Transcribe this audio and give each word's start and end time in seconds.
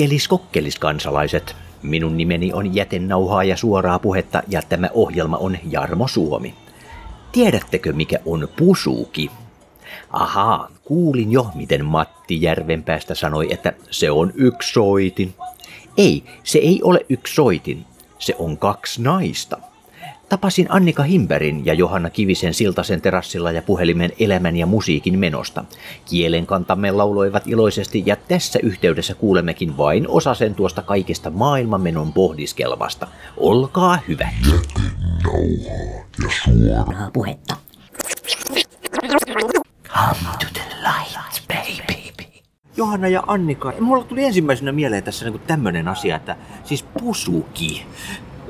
Kokkelis 0.00 0.28
kokkelis 0.28 0.78
kansalaiset. 0.78 1.56
Minun 1.82 2.16
nimeni 2.16 2.52
on 2.52 2.74
Jätennauhaa 2.74 3.44
ja 3.44 3.56
suoraa 3.56 3.98
puhetta 3.98 4.42
ja 4.48 4.62
tämä 4.62 4.88
ohjelma 4.94 5.36
on 5.36 5.58
Jarmo 5.70 6.08
Suomi. 6.08 6.54
Tiedättekö 7.32 7.92
mikä 7.92 8.18
on 8.26 8.48
pusuki? 8.58 9.30
Ahaa, 10.10 10.68
kuulin 10.84 11.32
jo 11.32 11.46
miten 11.54 11.84
Matti 11.84 12.42
Järvenpäästä 12.42 13.14
sanoi, 13.14 13.52
että 13.52 13.72
se 13.90 14.10
on 14.10 14.32
yksi 14.34 14.72
soitin. 14.72 15.34
Ei, 15.96 16.24
se 16.44 16.58
ei 16.58 16.80
ole 16.82 17.06
yksi 17.08 17.34
soitin, 17.34 17.84
se 18.18 18.34
on 18.38 18.58
kaksi 18.58 19.02
naista. 19.02 19.58
Tapasin 20.30 20.66
Annika 20.68 21.02
Himberin 21.02 21.66
ja 21.66 21.74
Johanna 21.74 22.10
Kivisen 22.10 22.54
Siltasen 22.54 23.00
terassilla 23.00 23.52
ja 23.52 23.62
puhelimen 23.62 24.12
elämän 24.18 24.56
ja 24.56 24.66
musiikin 24.66 25.18
menosta. 25.18 25.64
Kielen 26.10 26.46
kantamme 26.46 26.90
lauloivat 26.90 27.46
iloisesti 27.46 28.02
ja 28.06 28.16
tässä 28.16 28.58
yhteydessä 28.62 29.14
kuulemmekin 29.14 29.76
vain 29.76 30.08
osasen 30.08 30.54
tuosta 30.54 30.82
kaikesta 30.82 31.30
maailmanmenon 31.30 32.12
pohdiskelmasta. 32.12 33.06
Olkaa. 33.36 33.98
Nauhaa 34.08 34.20
ja 36.22 36.30
suoraa 36.44 37.10
puhetta. 37.12 37.56
Come 39.88 40.28
to 40.38 40.46
the 40.54 40.62
light, 40.82 41.48
baby. 41.48 42.32
Johanna 42.76 43.08
ja 43.08 43.22
Annika, 43.26 43.72
mulla 43.80 44.04
tuli 44.04 44.24
ensimmäisenä 44.24 44.72
mieleen 44.72 45.02
tässä 45.02 45.30
niin 45.30 45.40
tämmöinen 45.46 45.88
asia, 45.88 46.16
että 46.16 46.36
siis 46.64 46.82
pusuki. 46.82 47.86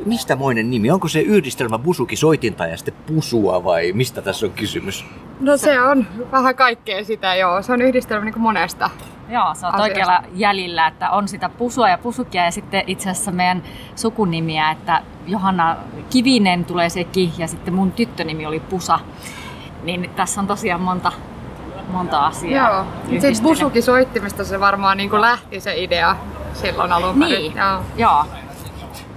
Mistä 0.05 0.37
moinen 0.37 0.71
nimi? 0.71 0.91
Onko 0.91 1.09
se 1.09 1.21
yhdistelmä 1.21 1.79
busuki 1.79 2.17
soitinta 2.17 2.67
ja 2.67 2.77
sitten 2.77 2.95
pusua 3.07 3.65
vai 3.65 3.93
mistä 3.93 4.23
tässä 4.23 4.47
on 4.47 4.53
kysymys? 4.53 5.05
No 5.41 5.57
se 5.57 5.81
on 5.81 6.07
vähän 6.33 6.55
kaikkea 6.55 7.05
sitä, 7.05 7.35
joo. 7.35 7.63
Se 7.63 7.73
on 7.73 7.83
yhdistelmä 7.83 8.25
niin 8.25 8.41
monesta 8.41 8.91
Joo, 9.29 9.55
se 9.55 9.67
on 9.67 9.75
asiasta. 9.75 9.83
oikealla 9.83 10.23
jäljillä, 10.35 10.87
että 10.87 11.11
on 11.11 11.29
sitä 11.29 11.49
pusua 11.49 11.89
ja 11.89 11.99
pusukia 11.99 12.45
ja 12.45 12.51
sitten 12.51 12.83
itse 12.87 13.11
asiassa 13.11 13.31
meidän 13.31 13.63
sukunimiä, 13.97 14.71
että 14.71 15.03
Johanna 15.27 15.77
Kivinen 16.11 16.65
tulee 16.65 16.89
se 16.89 17.05
ki 17.05 17.33
ja 17.39 17.47
sitten 17.49 17.75
mun 17.75 17.93
tyttönimi 17.93 18.47
oli 18.47 18.61
Pusa. 18.61 18.99
Niin 19.83 20.11
tässä 20.17 20.41
on 20.41 20.47
tosiaan 20.47 20.81
monta, 20.81 21.13
monta 21.93 22.27
asiaa. 22.27 22.71
Joo. 22.71 22.85
Sitten 22.85 23.17
yhdistelyn. 23.17 23.43
busuki 23.43 23.83
soittimesta 23.83 24.45
se 24.45 24.61
varmaan 24.61 24.97
niin 24.97 25.11
kuin 25.11 25.23
lähti 25.23 25.61
se 25.61 25.83
idea 25.83 26.17
silloin 26.55 26.93
alun 26.93 27.19
perin. 27.19 27.35
Niin, 27.39 27.57
Joo. 27.57 27.83
joo. 27.97 28.25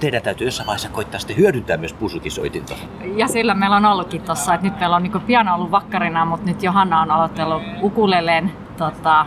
Teidän 0.03 0.21
täytyy 0.21 0.47
jossain 0.47 0.67
vaiheessa 0.67 0.89
koittaa 0.89 1.19
sitten 1.19 1.37
hyödyntää 1.37 1.77
myös 1.77 1.93
pusukisoitinta. 1.93 2.73
Ja 3.15 3.27
sillä 3.27 3.53
meillä 3.53 3.75
on 3.75 3.85
ollutkin 3.85 4.21
tossa, 4.21 4.53
että 4.53 4.67
nyt 4.67 4.79
meillä 4.79 4.95
on 4.95 5.03
niin 5.03 5.21
piano 5.21 5.55
ollut 5.55 5.71
vakkarina, 5.71 6.25
mutta 6.25 6.45
nyt 6.45 6.63
Johanna 6.63 7.01
on 7.01 7.11
aloitellut 7.11 7.61
ukuleleen 7.81 8.51
tota, 8.77 9.25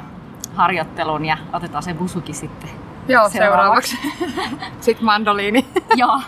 harjoittelun 0.54 1.24
ja 1.24 1.36
otetaan 1.52 1.82
se 1.82 1.94
busuki 1.94 2.32
sitten. 2.32 2.70
Joo, 3.08 3.28
Seuraavaksi. 3.28 3.96
seuraavaksi. 3.96 4.56
Sitten 4.84 5.04
mandoliini. 5.04 5.66
Joo. 5.94 6.20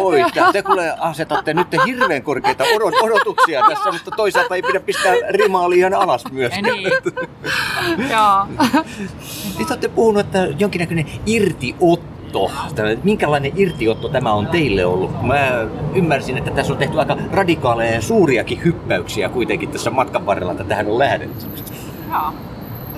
Oi, 0.00 0.24
te 0.52 0.62
kuule 0.62 0.94
asetatte 0.98 1.54
nyt 1.54 1.68
hirveän 1.86 2.22
korkeita 2.22 2.64
odot- 2.64 3.02
odotuksia 3.04 3.62
tässä, 3.68 3.92
mutta 3.92 4.10
toisaalta 4.10 4.54
ei 4.54 4.62
pidä 4.62 4.80
pistää 4.80 5.14
rimaa 5.30 5.70
liian 5.70 5.94
alas 5.94 6.24
myöskään. 6.32 6.64
niin. 6.64 6.90
Joo. 8.10 8.46
Nyt 9.58 9.70
olette 9.70 9.88
puhunut, 9.88 10.20
että 10.20 10.38
jonkinnäköinen 10.58 11.06
irtiotto. 11.26 12.15
Tämä- 12.74 12.88
Minkälainen 13.04 13.52
irtiotto 13.56 14.08
tämä 14.08 14.32
on 14.32 14.46
teille 14.46 14.84
ollut? 14.84 15.22
Mä 15.22 15.36
ymmärsin, 15.94 16.38
että 16.38 16.50
tässä 16.50 16.72
on 16.72 16.78
tehty 16.78 16.98
aika 16.98 17.16
radikaaleja 17.32 17.94
ja 17.94 18.02
suuriakin 18.02 18.64
hyppäyksiä 18.64 19.28
kuitenkin 19.28 19.68
tässä 19.68 19.90
matkan 19.90 20.26
varrella, 20.26 20.52
että 20.52 20.64
tähän 20.64 20.86
on 20.86 20.98
lähdetty. 20.98 21.46
Joo. 22.12 22.32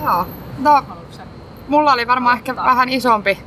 Joo. 0.04 0.26
No, 0.58 0.82
mulla 1.68 1.92
oli 1.92 2.06
varmaan 2.06 2.36
ehkä 2.36 2.56
vähän 2.56 2.88
isompi 2.88 3.38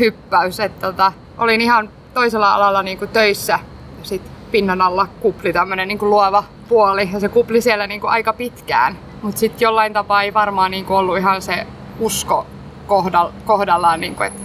hyppäys, 0.00 0.60
että 0.60 0.86
tota, 0.86 1.12
olin 1.38 1.60
ihan 1.60 1.88
toisella 2.14 2.54
alalla 2.54 2.82
niin 2.82 2.98
kuin 2.98 3.08
töissä. 3.08 3.58
Sitten 4.02 4.32
pinnan 4.50 4.80
alla 4.80 5.06
kupli 5.20 5.52
tämmöinen 5.52 5.88
niin 5.88 5.98
kuin 5.98 6.10
luova 6.10 6.44
puoli 6.68 7.08
ja 7.12 7.20
se 7.20 7.28
kupli 7.28 7.60
siellä 7.60 7.86
niin 7.86 8.00
kuin 8.00 8.10
aika 8.10 8.32
pitkään. 8.32 8.98
Mutta 9.22 9.38
sitten 9.40 9.60
jollain 9.66 9.92
tapaa 9.92 10.22
ei 10.22 10.34
varmaan 10.34 10.70
niin 10.70 10.84
kuin 10.84 10.96
ollut 10.96 11.18
ihan 11.18 11.42
se 11.42 11.66
usko 12.00 12.46
kohdal- 12.86 13.32
kohdallaan, 13.46 14.00
niin 14.00 14.14
kuin, 14.14 14.26
että 14.26 14.40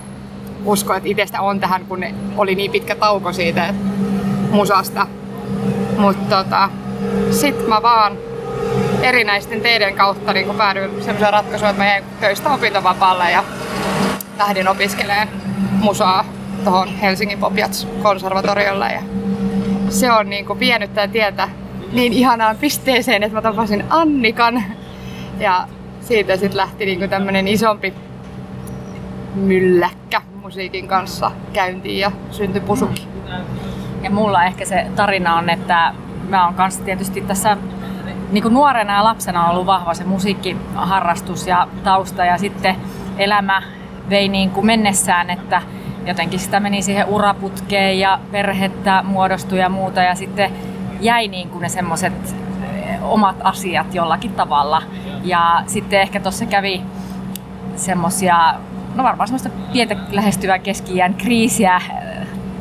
usko, 0.65 0.93
että 0.93 1.09
itsestä 1.09 1.41
on 1.41 1.59
tähän, 1.59 1.85
kun 1.85 2.05
oli 2.37 2.55
niin 2.55 2.71
pitkä 2.71 2.95
tauko 2.95 3.33
siitä 3.33 3.73
musasta. 4.51 5.07
Mutta 5.97 6.43
tota, 6.43 6.69
sitten 7.31 7.69
mä 7.69 7.81
vaan 7.81 8.17
erinäisten 9.01 9.61
teiden 9.61 9.95
kautta 9.95 10.33
niin 10.33 10.55
päädyin 10.55 10.89
sellaiseen 10.89 11.33
ratkaisuun, 11.33 11.69
että 11.69 11.83
mä 11.83 11.89
jäin 11.89 12.03
töistä 12.19 12.53
opintovapaalle 12.53 13.31
ja 13.31 13.43
lähdin 14.37 14.67
opiskelemaan 14.67 15.27
musaa 15.79 16.25
tuohon 16.63 16.87
Helsingin 16.87 17.39
Popiats 17.39 17.87
konservatoriolle. 18.03 18.87
Ja 18.87 19.01
se 19.89 20.11
on 20.11 20.29
niin 20.29 20.45
kuin 20.45 20.59
vienyt 20.59 20.93
tätä 20.93 21.11
tietä 21.11 21.49
niin 21.91 22.13
ihanaan 22.13 22.57
pisteeseen, 22.57 23.23
että 23.23 23.35
mä 23.35 23.41
tapasin 23.41 23.83
Annikan. 23.89 24.63
Ja 25.39 25.67
siitä 26.01 26.37
sitten 26.37 26.57
lähti 26.57 26.85
niin 26.85 27.09
tämmöinen 27.09 27.47
isompi 27.47 27.93
mylläkkä 29.35 30.21
musiikin 30.43 30.87
kanssa 30.87 31.31
käyntiin 31.53 31.99
ja 31.99 32.11
syntyi 32.31 32.61
pusuki. 32.61 33.07
Ja 34.01 34.09
mulla 34.09 34.43
ehkä 34.43 34.65
se 34.65 34.87
tarina 34.95 35.35
on, 35.35 35.49
että 35.49 35.93
mä 36.29 36.45
oon 36.45 36.53
kanssa 36.53 36.83
tietysti 36.83 37.21
tässä 37.21 37.57
niin 38.31 38.41
kuin 38.41 38.53
nuorena 38.53 38.93
ja 38.93 39.03
lapsena 39.03 39.49
ollut 39.49 39.65
vahva 39.65 39.93
se 39.93 40.03
musiikkiharrastus 40.03 41.47
ja 41.47 41.67
tausta 41.83 42.25
ja 42.25 42.37
sitten 42.37 42.75
elämä 43.17 43.63
vei 44.09 44.27
niin 44.27 44.49
kuin 44.49 44.65
mennessään, 44.65 45.29
että 45.29 45.61
jotenkin 46.05 46.39
sitä 46.39 46.59
meni 46.59 46.81
siihen 46.81 47.07
uraputkeen 47.07 47.99
ja 47.99 48.19
perhettä 48.31 49.03
muodostui 49.03 49.59
ja 49.59 49.69
muuta 49.69 50.01
ja 50.01 50.15
sitten 50.15 50.51
jäi 50.99 51.27
niin 51.27 51.49
kuin 51.49 51.61
ne 51.61 51.69
semmoiset 51.69 52.35
omat 53.01 53.35
asiat 53.43 53.95
jollakin 53.95 54.33
tavalla. 54.33 54.81
Ja 55.23 55.63
sitten 55.67 56.01
ehkä 56.01 56.19
tuossa 56.19 56.45
kävi 56.45 56.81
semmosia, 57.75 58.53
no 58.95 59.03
varmaan 59.03 59.27
semmoista 59.27 59.49
pientä 59.71 59.95
lähestyvää 60.11 60.59
keski 60.59 60.93
kriisiä, 61.17 61.81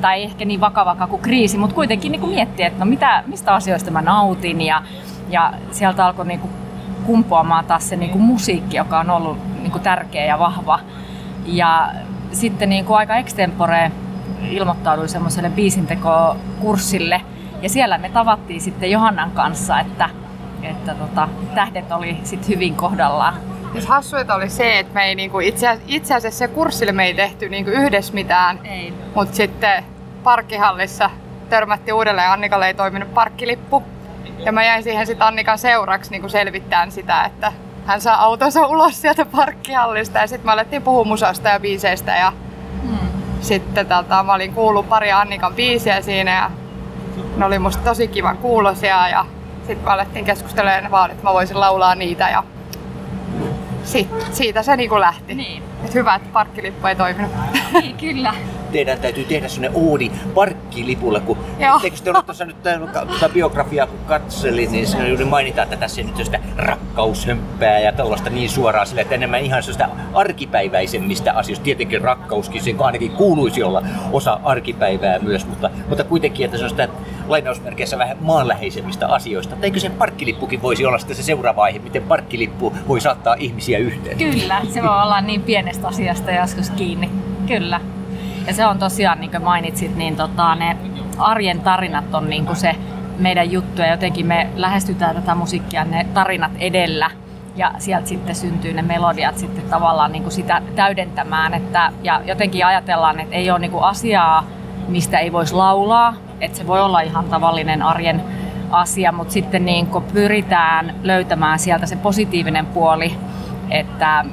tai 0.01 0.19
ei 0.19 0.25
ehkä 0.25 0.45
niin 0.45 0.61
vakava 0.61 1.07
kuin 1.07 1.23
kriisi, 1.23 1.59
mutta 1.59 1.75
kuitenkin 1.75 2.13
niin 2.13 2.21
kuin 2.21 2.35
miettiä, 2.35 2.67
että 2.67 2.85
no 2.85 2.91
mitä, 2.91 3.25
mistä 3.27 3.55
asioista 3.55 3.91
mä 3.91 4.03
nautin 4.03 4.61
ja, 4.61 4.83
ja 5.29 5.53
sieltä 5.71 6.07
alkoi 6.07 6.27
niin 6.27 6.41
kuin 6.41 6.53
kumpuamaan 7.07 7.65
taas 7.65 7.89
se 7.89 7.97
niin 7.97 8.11
kuin 8.11 8.23
musiikki, 8.23 8.77
joka 8.77 9.01
on 9.01 9.11
ollut 9.11 9.39
niin 9.61 9.73
kuin 9.73 9.83
tärkeä 9.83 10.25
ja 10.25 10.39
vahva. 10.39 10.81
Ja 11.47 11.93
sitten 12.33 12.69
niin 12.69 12.85
kuin 12.85 12.97
aika 12.97 13.17
extempore 13.17 13.93
ilmoittauduin 14.51 15.09
semmoiselle 15.09 15.51
biisintekokurssille 15.51 17.21
ja 17.63 17.69
siellä 17.69 17.99
me 17.99 18.09
tavattiin 18.09 18.61
sitten 18.61 18.91
Johannan 18.91 19.31
kanssa, 19.31 19.81
että, 19.81 20.11
että 20.63 20.95
tota, 20.95 21.29
tähdet 21.55 21.93
oli 21.93 22.19
sitten 22.25 22.49
hyvin 22.49 22.75
kohdallaan. 22.75 23.35
Siis 23.73 23.87
hassuita 23.87 24.35
oli 24.35 24.49
se, 24.51 24.79
että 24.79 24.95
me 24.95 25.05
ei 25.05 25.15
niinku, 25.15 25.41
itse, 25.41 25.79
itse 25.87 26.15
asiassa 26.15 26.39
se 26.39 26.49
kurssille 26.49 26.93
me 26.93 27.05
ei 27.05 27.15
tehty 27.15 27.49
niinku 27.49 27.71
yhdessä 27.71 28.15
mitään, 28.15 28.59
Ei. 28.65 28.95
mutta 29.15 29.37
sitten 29.37 29.85
parkkihallissa 30.23 31.11
törmätti 31.51 31.93
uudelleen, 31.93 32.31
Annikalle 32.31 32.67
ei 32.67 32.75
toiminut 32.75 33.15
parkkilippu. 33.15 33.83
Ja 34.39 34.53
mä 34.53 34.65
jäin 34.65 34.83
siihen 34.83 35.07
sitten 35.07 35.27
Annikan 35.27 35.59
seuraksi 35.59 36.11
niinku 36.11 36.29
selvittämään 36.29 36.93
sitä, 36.93 37.25
että 37.25 37.53
hän 37.87 38.01
saa 38.01 38.23
autonsa 38.23 38.67
ulos 38.67 39.01
sieltä 39.01 39.25
parkkihallista 39.25 40.19
ja 40.19 40.27
sitten 40.27 40.47
me 40.47 40.53
alettiin 40.53 40.83
puhua 40.83 41.05
musasta 41.05 41.49
ja 41.49 41.61
biiseistä 41.61 42.17
ja 42.17 42.33
Hmm. 42.83 42.99
sitten 43.41 43.87
tota, 43.87 44.23
mä 44.23 44.35
olin 44.35 44.55
kuullut 44.55 44.89
pari 44.89 45.13
Annikan 45.13 45.55
biisiä 45.55 46.01
siinä 46.01 46.35
ja 46.35 46.51
ne 47.37 47.45
oli 47.45 47.59
musta 47.59 47.85
tosi 47.85 48.09
kivan 48.09 48.39
kuulosia 48.39 49.09
ja 49.09 49.25
sitten 49.67 49.85
me 49.85 49.91
alettiin 49.91 50.25
keskustelemaan 50.25 50.91
vaan, 50.91 51.11
että 51.11 51.23
mä 51.25 51.33
voisin 51.33 51.61
laulaa 51.61 51.95
niitä 51.95 52.29
ja 52.29 52.43
sit, 53.85 54.09
siitä 54.33 54.63
se 54.63 54.77
niinku 54.77 55.01
lähti. 55.01 55.35
Niin. 55.35 55.63
Et 55.85 55.95
hyvä, 55.95 56.15
että 56.15 56.29
parkkilippu 56.33 56.87
ei 56.87 56.97
toiminut. 56.97 57.33
niin, 57.73 57.97
kyllä. 57.97 58.35
Teidän 58.73 58.99
täytyy 58.99 59.25
tehdä 59.25 59.49
sellainen 59.49 59.83
oodi 59.85 60.11
parkkilipulle, 60.35 61.21
kun 61.21 61.39
etteikö 61.77 61.97
te 62.05 62.11
ole 62.11 62.23
tuossa 62.23 62.45
nyt 62.45 62.67
äh, 62.67 62.81
tuota 63.09 63.29
biografiaa 63.29 63.87
kun 63.87 63.99
katselin, 64.07 64.73
niin 64.73 64.87
siinä 64.87 65.09
juuri 65.09 65.25
mainitaan, 65.25 65.65
että 65.65 65.77
tässä 65.77 66.01
ei 66.01 66.07
nyt 66.07 66.25
sitä 66.25 66.41
rakkaushömppää 66.57 67.79
ja 67.79 67.93
tällaista 67.93 68.31
niin 68.31 68.51
suoraan 68.51 68.87
sille, 68.87 69.01
että 69.01 69.15
enemmän 69.15 69.41
ihan 69.41 69.63
sellaista 69.63 69.89
arkipäiväisemmistä 70.15 71.33
asioista. 71.33 71.65
Tietenkin 71.65 72.01
rakkauskin, 72.01 72.63
sen 72.63 72.77
ainakin 72.79 73.11
kuuluisi 73.11 73.63
olla 73.63 73.83
osa 74.13 74.41
arkipäivää 74.45 75.19
myös, 75.19 75.47
mutta, 75.47 75.71
mutta 75.89 76.05
kuitenkin, 76.05 76.45
että 76.45 76.59
se 76.59 76.65
on 76.65 76.71
sitä 76.71 76.89
lainausmerkeissä 77.29 77.99
vähän 77.99 78.17
maanläheisemmistä 78.21 79.09
asioista. 79.09 79.57
Eikö 79.63 79.81
se 79.81 79.91
parkkilippukin 79.91 80.63
voisi 80.63 80.87
olla 80.87 80.99
sitten 80.99 81.17
se 81.17 81.23
seuraava 81.23 81.63
aihe, 81.63 81.79
miten 81.79 82.03
parkkilippu 82.03 82.73
voi 82.89 83.01
saattaa 83.01 83.35
ihmisiä 83.39 83.79
yhteen? 83.79 84.19
Kyllä, 84.19 84.63
se 84.69 84.83
voi 84.83 85.03
olla 85.03 85.21
niin 85.21 85.43
pienestä 85.43 85.89
asiasta 85.89 86.31
joskus 86.31 86.71
kiinni. 86.71 87.11
Kyllä. 87.47 87.81
Ja 88.47 88.55
se 88.55 88.67
on 88.67 88.79
tosiaan, 88.79 89.21
niin 89.21 89.31
kuin 89.31 89.43
mainitsit, 89.43 89.97
niin 89.97 90.17
tota, 90.17 90.55
ne 90.55 90.77
arjen 91.19 91.61
tarinat 91.61 92.15
on 92.15 92.31
niin 92.31 92.47
kuin 92.47 92.57
se 92.57 92.77
meidän 93.19 93.51
juttu 93.51 93.83
ja 93.83 93.91
jotenkin 93.91 94.27
me 94.27 94.49
lähestytään 94.55 95.15
tätä 95.15 95.35
musiikkia 95.35 95.85
ne 95.85 96.07
tarinat 96.15 96.53
edellä. 96.59 97.11
ja 97.57 97.73
sieltä 97.79 98.09
sitten 98.09 98.35
syntyy 98.35 98.73
ne 98.73 98.83
melodiat 98.83 99.39
sitten 99.39 99.65
tavallaan 99.71 100.13
niin 100.13 100.23
kuin 100.23 100.33
sitä 100.33 100.63
täydentämään. 100.77 101.55
Että, 101.55 101.93
ja 102.03 102.21
jotenkin 102.25 102.67
ajatellaan, 102.67 103.21
että 103.21 103.35
ei 103.35 103.51
ole 103.51 103.59
niin 103.59 103.71
kuin 103.71 103.85
asiaa, 103.85 104.45
mistä 104.89 105.19
ei 105.19 105.33
voisi 105.33 105.55
laulaa, 105.55 106.15
että 106.41 106.59
se 106.59 106.67
voi 106.67 106.81
olla 106.81 107.01
ihan 107.01 107.25
tavallinen 107.25 107.83
arjen 107.83 108.23
asia, 108.71 109.13
mutta 109.13 109.33
sitten 109.33 109.65
niin 109.65 109.87
kuin 109.87 110.05
pyritään 110.05 110.95
löytämään 111.03 111.59
sieltä 111.59 111.87
se 111.87 111.97
positiivinen 111.97 112.67
puoli, 112.67 113.17
että 113.71 114.25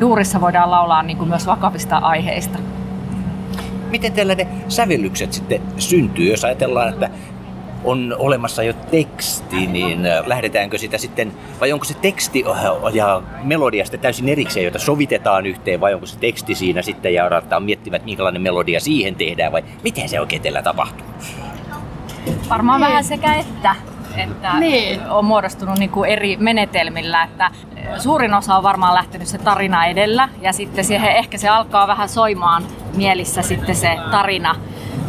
duurissa 0.00 0.40
voidaan 0.40 0.70
laulaa 0.70 1.02
niin 1.02 1.16
kuin 1.16 1.28
myös 1.28 1.46
vakavista 1.46 1.96
aiheista. 1.96 2.58
Miten 3.92 4.12
tällainen 4.12 4.46
sävellykset 4.68 5.32
sitten 5.32 5.62
syntyy, 5.78 6.30
jos 6.30 6.44
ajatellaan, 6.44 6.88
että 6.88 7.10
on 7.84 8.16
olemassa 8.18 8.62
jo 8.62 8.72
teksti, 8.72 9.66
niin 9.66 10.06
äh, 10.06 10.26
lähdetäänkö 10.26 10.78
sitä 10.78 10.98
sitten, 10.98 11.32
vai 11.60 11.72
onko 11.72 11.84
se 11.84 11.94
teksti 11.94 12.44
ja 12.92 13.22
melodia 13.42 13.84
sitten 13.84 14.00
täysin 14.00 14.28
erikseen, 14.28 14.64
jota 14.64 14.78
sovitetaan 14.78 15.46
yhteen, 15.46 15.80
vai 15.80 15.94
onko 15.94 16.06
se 16.06 16.18
teksti 16.18 16.54
siinä 16.54 16.82
sitten 16.82 17.14
ja 17.14 17.26
aletaan 17.26 17.62
miettimään, 17.62 17.96
että 17.96 18.04
minkälainen 18.04 18.42
melodia 18.42 18.80
siihen 18.80 19.14
tehdään, 19.14 19.52
vai 19.52 19.64
miten 19.84 20.08
se 20.08 20.20
oikein 20.20 20.42
teillä 20.42 20.62
tapahtuu? 20.62 21.06
Varmaan 22.48 22.80
niin. 22.80 22.88
vähän 22.88 23.04
sekä 23.04 23.34
että 23.34 23.74
että 24.16 24.58
niin. 24.58 25.00
on 25.10 25.24
muodostunut 25.24 25.78
niin 25.78 25.90
kuin 25.90 26.10
eri 26.10 26.36
menetelmillä. 26.36 27.22
Että 27.22 27.50
suurin 27.98 28.34
osa 28.34 28.56
on 28.56 28.62
varmaan 28.62 28.94
lähtenyt 28.94 29.28
se 29.28 29.38
tarina 29.38 29.86
edellä 29.86 30.28
ja 30.40 30.52
sitten 30.52 30.84
siihen 30.84 31.12
ehkä 31.12 31.38
se 31.38 31.48
alkaa 31.48 31.86
vähän 31.86 32.08
soimaan 32.08 32.62
mielissä 32.96 33.42
sitten 33.42 33.76
se 33.76 33.98
tarina. 34.10 34.56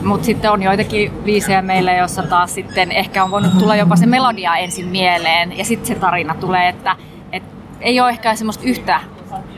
Mutta 0.03 0.25
sitten 0.25 0.51
on 0.51 0.63
joitakin 0.63 1.25
viisejä 1.25 1.61
meillä, 1.61 1.93
jossa 1.93 2.23
taas 2.23 2.53
sitten 2.53 2.91
ehkä 2.91 3.23
on 3.23 3.31
voinut 3.31 3.59
tulla 3.59 3.75
jopa 3.75 3.95
se 3.95 4.05
melodia 4.05 4.55
ensin 4.55 4.87
mieleen 4.87 5.57
ja 5.57 5.65
sitten 5.65 5.87
se 5.87 5.95
tarina 5.95 6.35
tulee, 6.35 6.69
että 6.69 6.95
et 7.31 7.43
ei 7.81 7.99
ole 7.99 8.09
ehkä 8.09 8.35
semmoista 8.35 8.63
yhtä 8.65 8.99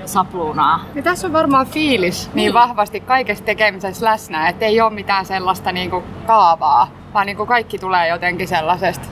sapluunaa. 0.05 0.85
Ja 0.95 1.03
tässä 1.03 1.27
on 1.27 1.33
varmaan 1.33 1.67
fiilis 1.67 2.27
niin, 2.27 2.35
niin 2.35 2.53
vahvasti 2.53 2.99
kaikessa 2.99 3.43
tekemisessä 3.43 4.05
läsnä, 4.05 4.49
että 4.49 4.65
ei 4.65 4.81
ole 4.81 4.93
mitään 4.93 5.25
sellaista 5.25 5.71
niinku 5.71 6.03
kaavaa, 6.27 6.91
vaan 7.13 7.25
niinku 7.25 7.45
kaikki 7.45 7.79
tulee 7.79 8.07
jotenkin 8.07 8.47
sellaisesta 8.47 9.07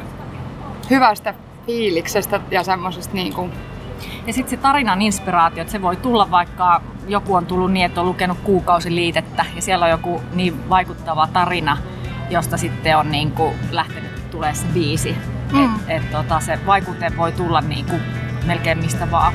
hyvästä 0.90 1.34
fiiliksestä 1.66 2.40
ja 2.52 2.64
semmoisesta 2.64 3.14
niin 3.14 3.34
kuin 3.34 3.52
ja 4.28 4.34
sitten 4.34 4.50
se 4.50 4.58
tarinan 4.58 5.02
inspiraatio, 5.02 5.62
että 5.62 5.72
se 5.72 5.82
voi 5.82 5.96
tulla 5.96 6.32
vaikka 6.32 6.82
joku 7.08 7.36
on 7.36 7.46
tullut 7.46 7.72
niin, 7.72 7.86
että 7.86 8.02
on 8.02 8.08
lukenut 8.08 8.38
kuukausiliitettä 8.44 9.46
ja 9.56 9.62
siellä 9.62 9.86
on 9.86 9.92
joku 9.92 10.22
niin 10.34 10.70
vaikuttava 10.70 11.28
tarina, 11.28 11.78
josta 12.30 12.58
sitten 12.58 12.98
on 12.98 13.12
niin 13.12 13.32
kuin 13.32 13.56
lähtenyt 13.72 14.32
tulee 14.32 14.54
se 14.54 14.66
biisi. 14.74 15.16
Mm. 15.52 15.66
Et, 15.66 15.72
et 15.88 16.12
tota, 16.12 16.40
se 16.40 16.60
vaikute 16.66 17.12
voi 17.18 17.32
tulla 17.32 17.62
niin 17.62 17.86
kuin 17.86 18.02
melkein 18.46 18.78
mistä 18.78 19.12
vaan. 19.12 19.34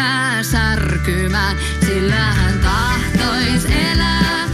pää 0.00 0.42
särkymään, 0.42 1.56
sillä 1.86 2.14
hän 2.14 2.58
tahtois 2.58 3.64
elää. 3.64 4.49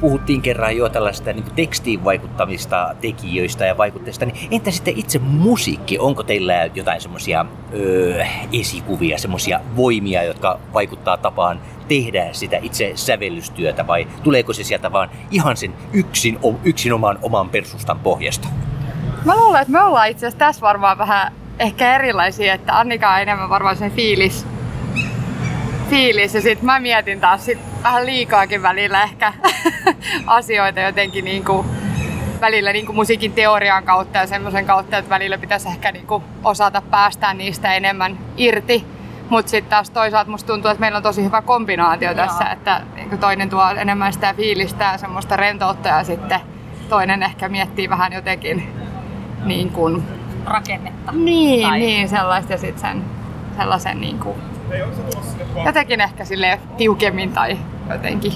puhuttiin 0.00 0.42
kerran 0.42 0.76
jo 0.76 0.88
tällaista 0.88 1.32
niin 1.32 1.44
tekstiin 1.56 2.04
vaikuttamista 2.04 2.94
tekijöistä 3.00 3.66
ja 3.66 3.76
vaikutteista, 3.76 4.26
niin 4.26 4.48
entä 4.50 4.70
sitten 4.70 4.98
itse 4.98 5.18
musiikki? 5.18 5.98
Onko 5.98 6.22
teillä 6.22 6.70
jotain 6.74 7.00
semmoisia 7.00 7.46
öö, 7.74 8.24
esikuvia, 8.52 9.18
semmoisia 9.18 9.60
voimia, 9.76 10.22
jotka 10.22 10.60
vaikuttaa 10.74 11.16
tapaan 11.16 11.60
tehdä 11.88 12.28
sitä 12.32 12.56
itse 12.62 12.92
sävellystyötä 12.94 13.86
vai 13.86 14.06
tuleeko 14.22 14.52
se 14.52 14.64
sieltä 14.64 14.92
vaan 14.92 15.10
ihan 15.30 15.56
sen 15.56 15.74
yksin, 15.92 16.38
yksin 16.64 16.92
oman, 16.92 17.18
oman 17.22 17.48
persustan 17.48 17.98
pohjasta? 17.98 18.48
Mä 19.24 19.36
luulen, 19.36 19.62
että 19.62 19.72
me 19.72 19.82
ollaan 19.82 20.08
itse 20.08 20.26
asiassa 20.26 20.38
tässä 20.38 20.60
varmaan 20.60 20.98
vähän 20.98 21.32
ehkä 21.58 21.94
erilaisia, 21.94 22.54
että 22.54 22.78
Annika 22.78 23.12
on 23.12 23.20
enemmän 23.20 23.48
varmaan 23.48 23.76
sen 23.76 23.90
fiilis 23.90 24.46
fiilis 25.90 26.34
ja 26.34 26.40
sitten 26.40 26.66
mä 26.66 26.80
mietin 26.80 27.20
taas 27.20 27.44
sit 27.44 27.58
vähän 27.82 28.06
liikaakin 28.06 28.62
välillä 28.62 29.02
ehkä 29.02 29.32
asioita 30.26 30.80
jotenkin 30.80 31.24
niin 31.24 31.44
kuin 31.44 31.66
välillä 32.40 32.72
niin 32.72 32.86
kuin 32.86 32.96
musiikin 32.96 33.32
teorian 33.32 33.84
kautta 33.84 34.18
ja 34.18 34.26
semmoisen 34.26 34.66
kautta, 34.66 34.98
että 34.98 35.10
välillä 35.10 35.38
pitäisi 35.38 35.68
ehkä 35.68 35.92
niin 35.92 36.06
kuin 36.06 36.24
osata 36.44 36.82
päästää 36.90 37.34
niistä 37.34 37.74
enemmän 37.74 38.18
irti. 38.36 38.84
Mutta 39.30 39.50
sitten 39.50 39.70
taas 39.70 39.90
toisaalta 39.90 40.30
musta 40.30 40.46
tuntuu, 40.46 40.70
että 40.70 40.80
meillä 40.80 40.96
on 40.96 41.02
tosi 41.02 41.24
hyvä 41.24 41.42
kombinaatio 41.42 42.14
tässä, 42.14 42.44
Joo. 42.44 42.52
että 42.52 42.82
niin 42.96 43.18
toinen 43.18 43.50
tuo 43.50 43.70
enemmän 43.70 44.12
sitä 44.12 44.34
fiilistä 44.34 44.84
ja 44.84 44.98
semmoista 44.98 45.36
rentoutta 45.36 45.88
ja 45.88 46.04
sitten 46.04 46.40
toinen 46.88 47.22
ehkä 47.22 47.48
miettii 47.48 47.88
vähän 47.88 48.12
jotenkin 48.12 48.72
niin 49.44 49.70
kuin... 49.70 50.02
Rakennetta. 50.46 51.12
Niin, 51.12 51.68
tai... 51.68 51.78
niin 51.78 52.08
sellaista 52.08 52.52
ja 52.52 52.58
sitten 52.58 52.80
sen 52.80 53.04
sellaisen 53.56 54.00
niin 54.00 54.18
kuin, 54.18 54.36
jotenkin 55.64 56.00
ehkä 56.00 56.24
sille 56.24 56.60
tiukemmin 56.76 57.32
tai 57.32 57.58
jotenkin. 57.90 58.32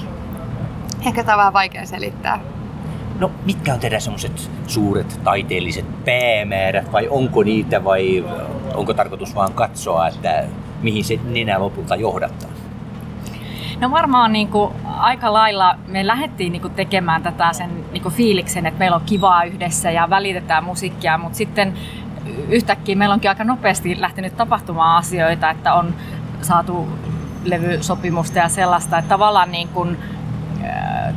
Ehkä 1.05 1.23
tämä 1.23 1.35
on 1.35 1.39
vähän 1.39 1.53
vaikea 1.53 1.85
selittää. 1.85 2.39
No, 3.19 3.31
mitkä 3.45 3.73
on 3.73 3.79
teidän 3.79 4.01
semmoiset 4.01 4.51
suuret 4.67 5.19
taiteelliset 5.23 6.05
päämäärät 6.05 6.91
vai 6.91 7.07
onko 7.09 7.43
niitä 7.43 7.83
vai 7.83 8.25
onko 8.73 8.93
tarkoitus 8.93 9.35
vaan 9.35 9.53
katsoa, 9.53 10.07
että 10.07 10.43
mihin 10.81 11.03
se 11.03 11.19
nenä 11.23 11.59
lopulta 11.59 11.95
johdattaa? 11.95 12.49
No 13.79 13.91
varmaan 13.91 14.33
niin 14.33 14.47
kuin, 14.47 14.73
aika 14.85 15.33
lailla 15.33 15.75
me 15.87 16.07
lähdettiin 16.07 16.51
niin 16.51 16.61
kuin, 16.61 16.73
tekemään 16.73 17.23
tätä 17.23 17.53
sen 17.53 17.69
niin 17.91 18.03
kuin, 18.03 18.13
fiiliksen, 18.13 18.65
että 18.65 18.79
meillä 18.79 18.95
on 18.95 19.03
kivaa 19.05 19.43
yhdessä 19.43 19.91
ja 19.91 20.09
välitetään 20.09 20.63
musiikkia, 20.63 21.17
mutta 21.17 21.37
sitten 21.37 21.73
yhtäkkiä 22.49 22.95
meillä 22.95 23.13
onkin 23.13 23.29
aika 23.29 23.43
nopeasti 23.43 24.01
lähtenyt 24.01 24.37
tapahtumaan 24.37 24.97
asioita, 24.97 25.49
että 25.49 25.73
on 25.73 25.93
saatu 26.43 26.89
levysopimusta 27.43 28.39
ja 28.39 28.49
sellaista, 28.49 28.97
että 28.97 29.09
tavallaan 29.09 29.51
niin 29.51 29.67
kuin, 29.67 29.97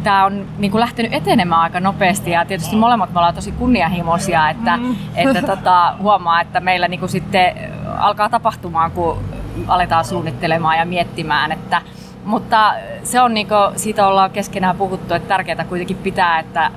tämä 0.03 0.25
on 0.25 0.47
niin 0.59 0.71
kuin 0.71 0.81
lähtenyt 0.81 1.15
etenemään 1.15 1.61
aika 1.61 1.81
nopeasti 1.81 2.31
ja 2.31 2.45
tietysti 2.45 2.77
molemmat 2.77 3.13
me 3.13 3.19
ollaan 3.19 3.35
tosi 3.35 3.53
kunnianhimoisia, 3.53 4.51
että, 4.51 4.77
mm. 4.77 4.97
että 5.15 5.43
tota, 5.43 5.95
huomaa, 6.03 6.41
että 6.41 6.61
meillä 6.61 6.89
niin 6.89 7.01
kuin 7.01 7.11
sitten 7.11 7.55
alkaa 7.99 8.29
tapahtumaan, 8.29 8.91
kun 8.91 9.19
aletaan 9.67 10.05
suunnittelemaan 10.05 10.79
ja 10.79 10.85
miettimään, 10.85 11.53
että, 11.53 11.83
mutta 12.25 12.75
se 13.05 13.21
on 13.21 13.35
niin 13.35 13.49
kuin, 13.49 13.79
siitä 13.79 14.07
ollaan 14.07 14.31
keskenään 14.31 14.77
puhuttu, 14.77 15.15
että 15.15 15.29
tärkeää 15.29 15.65
kuitenkin 15.65 15.97
pitää, 15.97 16.39
että 16.39 16.71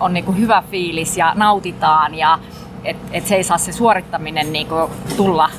on 0.00 0.14
niin 0.14 0.24
kuin 0.24 0.38
hyvä 0.38 0.62
fiilis 0.70 1.16
ja 1.16 1.32
nautitaan 1.36 2.14
ja 2.14 2.38
että 2.84 3.08
et 3.12 3.26
se 3.26 3.34
ei 3.34 3.44
saa 3.44 3.58
se 3.58 3.72
suorittaminen 3.72 4.52
niin 4.52 4.66
kuin 4.66 4.90
tulla 5.16 5.50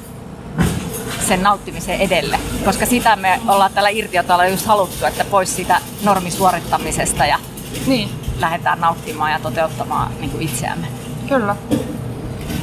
sen 1.28 1.44
nauttimisen 1.44 2.00
edelle. 2.00 2.40
Koska 2.66 2.86
sitä 2.86 3.16
me 3.16 3.40
ollaan 3.48 3.74
tällä 3.74 3.90
irtiotolla 3.90 4.46
just 4.46 4.66
haluttu, 4.66 5.06
että 5.06 5.26
pois 5.26 5.56
siitä 5.56 5.82
normisuorittamisesta 6.04 7.26
ja 7.26 7.40
niin. 7.88 8.10
lähdetään 8.40 8.80
nauttimaan 8.80 9.32
ja 9.32 9.40
toteuttamaan 9.40 10.12
niin 10.20 10.30
kuin 10.32 10.44
itseämme. 10.44 10.88
Kyllä. 11.30 11.56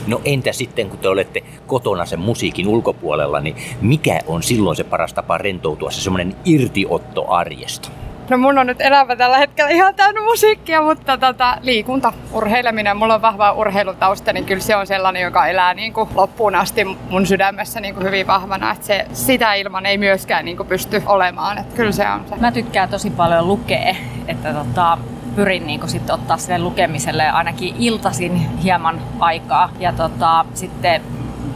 No 0.06 0.20
entä 0.24 0.52
sitten, 0.52 0.90
kun 0.90 0.98
te 0.98 1.08
olette 1.08 1.42
kotona 1.66 2.06
sen 2.06 2.20
musiikin 2.20 2.68
ulkopuolella, 2.68 3.40
niin 3.40 3.56
mikä 3.80 4.20
on 4.26 4.42
silloin 4.42 4.76
se 4.76 4.84
paras 4.84 5.12
tapa 5.12 5.38
rentoutua, 5.38 5.90
se 5.90 6.00
semmoinen 6.00 6.36
irtiotto 6.44 7.30
arjesta? 7.30 7.88
No 8.32 8.38
mun 8.38 8.58
on 8.58 8.66
nyt 8.66 8.80
elämä 8.80 9.16
tällä 9.16 9.38
hetkellä 9.38 9.70
ihan 9.70 9.94
täynnä 9.94 10.22
musiikkia, 10.22 10.82
mutta 10.82 11.18
tota, 11.18 11.56
liikunta, 11.62 12.12
urheileminen, 12.32 12.96
mulla 12.96 13.14
on 13.14 13.22
vahva 13.22 13.52
urheilutausta, 13.52 14.32
niin 14.32 14.44
kyllä 14.44 14.60
se 14.60 14.76
on 14.76 14.86
sellainen, 14.86 15.22
joka 15.22 15.46
elää 15.46 15.74
niin 15.74 15.92
kuin 15.92 16.08
loppuun 16.14 16.54
asti 16.54 16.84
mun 16.84 17.26
sydämessä 17.26 17.80
niin 17.80 17.94
kuin 17.94 18.06
hyvin 18.06 18.26
vahvana. 18.26 18.72
Että 18.72 18.86
se, 18.86 19.06
sitä 19.12 19.54
ilman 19.54 19.86
ei 19.86 19.98
myöskään 19.98 20.44
niin 20.44 20.56
kuin 20.56 20.66
pysty 20.66 21.02
olemaan. 21.06 21.58
Että 21.58 21.76
kyllä 21.76 21.92
se 21.92 22.08
on 22.08 22.24
se. 22.28 22.36
Mä 22.36 22.52
tykkään 22.52 22.88
tosi 22.88 23.10
paljon 23.10 23.48
lukea, 23.48 23.96
että 24.28 24.52
tota, 24.52 24.98
pyrin 25.36 25.66
niin 25.66 25.88
sit 25.88 26.10
ottaa 26.10 26.36
sille 26.36 26.58
lukemiselle 26.58 27.30
ainakin 27.30 27.74
iltasin 27.78 28.36
hieman 28.58 29.00
aikaa. 29.20 29.70
Ja 29.78 29.92
tota, 29.92 30.44
sitten 30.54 31.02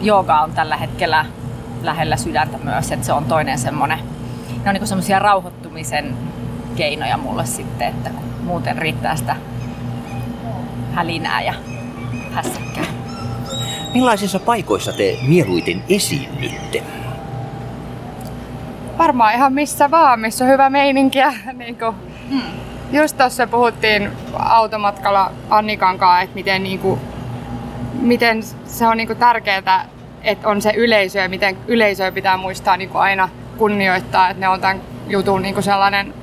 jooga 0.00 0.40
on 0.40 0.52
tällä 0.52 0.76
hetkellä 0.76 1.26
lähellä 1.82 2.16
sydäntä 2.16 2.58
myös, 2.58 2.92
että 2.92 3.06
se 3.06 3.12
on 3.12 3.24
toinen 3.24 3.58
semmoinen, 3.58 3.98
ne 4.64 4.70
on 4.70 4.74
niin 4.74 4.86
semmoisia 4.86 5.18
rauhoittumisen 5.18 6.16
keinoja 6.76 7.16
mulle 7.16 7.46
sitten, 7.46 7.88
että 7.88 8.10
muuten 8.42 8.78
riittää 8.78 9.16
sitä 9.16 9.36
hälinää 10.92 11.42
ja 11.42 11.54
hässäkkää. 12.32 12.84
Millaisissa 13.94 14.38
paikoissa 14.40 14.92
te 14.92 15.18
mieluiten 15.26 15.82
esiinnytte? 15.88 16.82
Varmaan 18.98 19.34
ihan 19.34 19.52
missä 19.52 19.90
vaan, 19.90 20.20
missä 20.20 20.44
on 20.44 20.50
hyvä 20.50 20.70
meininkiä. 20.70 21.34
niin 21.52 21.78
kuin, 21.78 21.94
hmm. 22.28 22.42
Just 22.92 23.16
tuossa 23.16 23.46
puhuttiin 23.46 24.10
automatkalla 24.38 25.32
Annikan 25.50 25.98
kanssa, 25.98 26.20
että 26.20 26.34
miten, 26.34 26.62
niin 26.62 26.78
kuin, 26.78 27.00
miten 28.00 28.42
se 28.66 28.86
on 28.86 28.96
niin 28.96 29.06
kuin 29.06 29.18
tärkeää, 29.18 29.86
että 30.22 30.48
on 30.48 30.62
se 30.62 30.72
yleisö 30.76 31.18
ja 31.18 31.28
miten 31.28 31.56
yleisöä 31.66 32.12
pitää 32.12 32.36
muistaa 32.36 32.76
niin 32.76 32.88
kuin 32.88 33.02
aina 33.02 33.28
kunnioittaa, 33.58 34.28
että 34.28 34.40
ne 34.40 34.48
on 34.48 34.60
tämän 34.60 34.80
jutun 35.08 35.42
niin 35.42 35.54
kuin 35.54 35.64
sellainen 35.64 36.14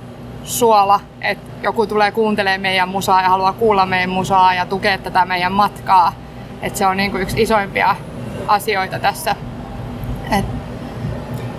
suola, 0.44 1.00
että 1.22 1.52
joku 1.64 1.88
tulee 1.88 2.12
kuuntelemaan 2.12 2.62
meidän 2.62 2.90
musaa 2.90 3.22
ja 3.22 3.30
haluaa 3.30 3.54
kuulla 3.54 3.86
meidän 3.86 4.10
musaa 4.10 4.54
ja 4.54 4.66
tukea 4.66 4.98
tätä 4.98 5.26
meidän 5.26 5.52
matkaa. 5.52 6.14
Että 6.62 6.80
se 6.80 6.88
on 6.88 6.98
niin 6.98 7.12
kuin 7.12 7.24
yksi 7.24 7.42
isoimpia 7.42 7.96
asioita 8.48 9.00
tässä. 9.00 9.36
Et 10.32 10.46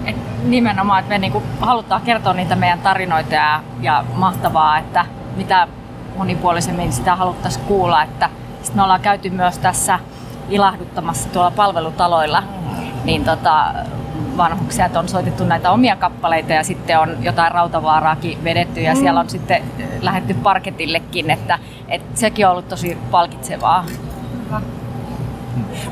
et 0.04 0.16
nimenomaan, 0.44 1.00
että 1.00 1.08
me 1.08 1.18
niinku 1.18 1.42
halutaan 1.60 2.02
kertoa 2.02 2.32
niitä 2.32 2.56
meidän 2.56 2.78
tarinoita 2.78 3.34
ja, 3.34 3.60
ja 3.80 4.04
mahtavaa, 4.14 4.78
että 4.78 5.06
mitä 5.36 5.68
monipuolisemmin 6.16 6.92
sitä 6.92 7.16
haluttaisiin 7.16 7.64
kuulla. 7.64 8.02
Että 8.02 8.30
sit 8.62 8.74
me 8.74 8.82
ollaan 8.82 9.00
käyty 9.00 9.30
myös 9.30 9.58
tässä 9.58 9.98
ilahduttamassa 10.48 11.28
tuolla 11.28 11.50
palvelutaloilla, 11.50 12.42
niin 13.04 13.24
tota, 13.24 13.74
vanhuksia, 14.36 14.86
että 14.86 14.98
on 14.98 15.08
soitettu 15.08 15.44
näitä 15.44 15.70
omia 15.70 15.96
kappaleita 15.96 16.52
ja 16.52 16.64
sitten 16.64 16.98
on 16.98 17.16
jotain 17.20 17.52
rautavaaraakin 17.52 18.44
vedetty 18.44 18.80
ja 18.80 18.94
mm. 18.94 19.00
siellä 19.00 19.20
on 19.20 19.30
sitten 19.30 19.62
lähetty 20.00 20.34
parketillekin, 20.34 21.30
että, 21.30 21.58
että 21.88 22.20
sekin 22.20 22.46
on 22.46 22.52
ollut 22.52 22.68
tosi 22.68 22.98
palkitsevaa. 23.10 23.84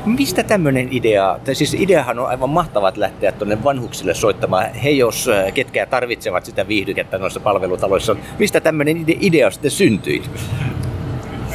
Mistä 0.05 0.43
tämmöinen 0.43 0.87
idea, 0.91 1.39
tai 1.45 1.55
siis 1.55 1.73
ideahan 1.73 2.19
on 2.19 2.27
aivan 2.27 2.49
mahtavaa, 2.49 2.89
että 2.89 3.01
lähteä 3.01 3.31
tuonne 3.31 3.63
vanhuksille 3.63 4.13
soittamaan. 4.13 4.73
He 4.73 4.89
jos 4.89 5.29
äh, 5.29 5.53
ketkä 5.53 5.85
tarvitsevat 5.85 6.45
sitä 6.45 6.67
viihdykettä 6.67 7.17
noissa 7.17 7.39
palvelutaloissa, 7.39 8.15
mistä 8.39 8.61
tämmöinen 8.61 9.05
idea 9.07 9.51
sitten 9.51 9.71
syntyi? 9.71 10.23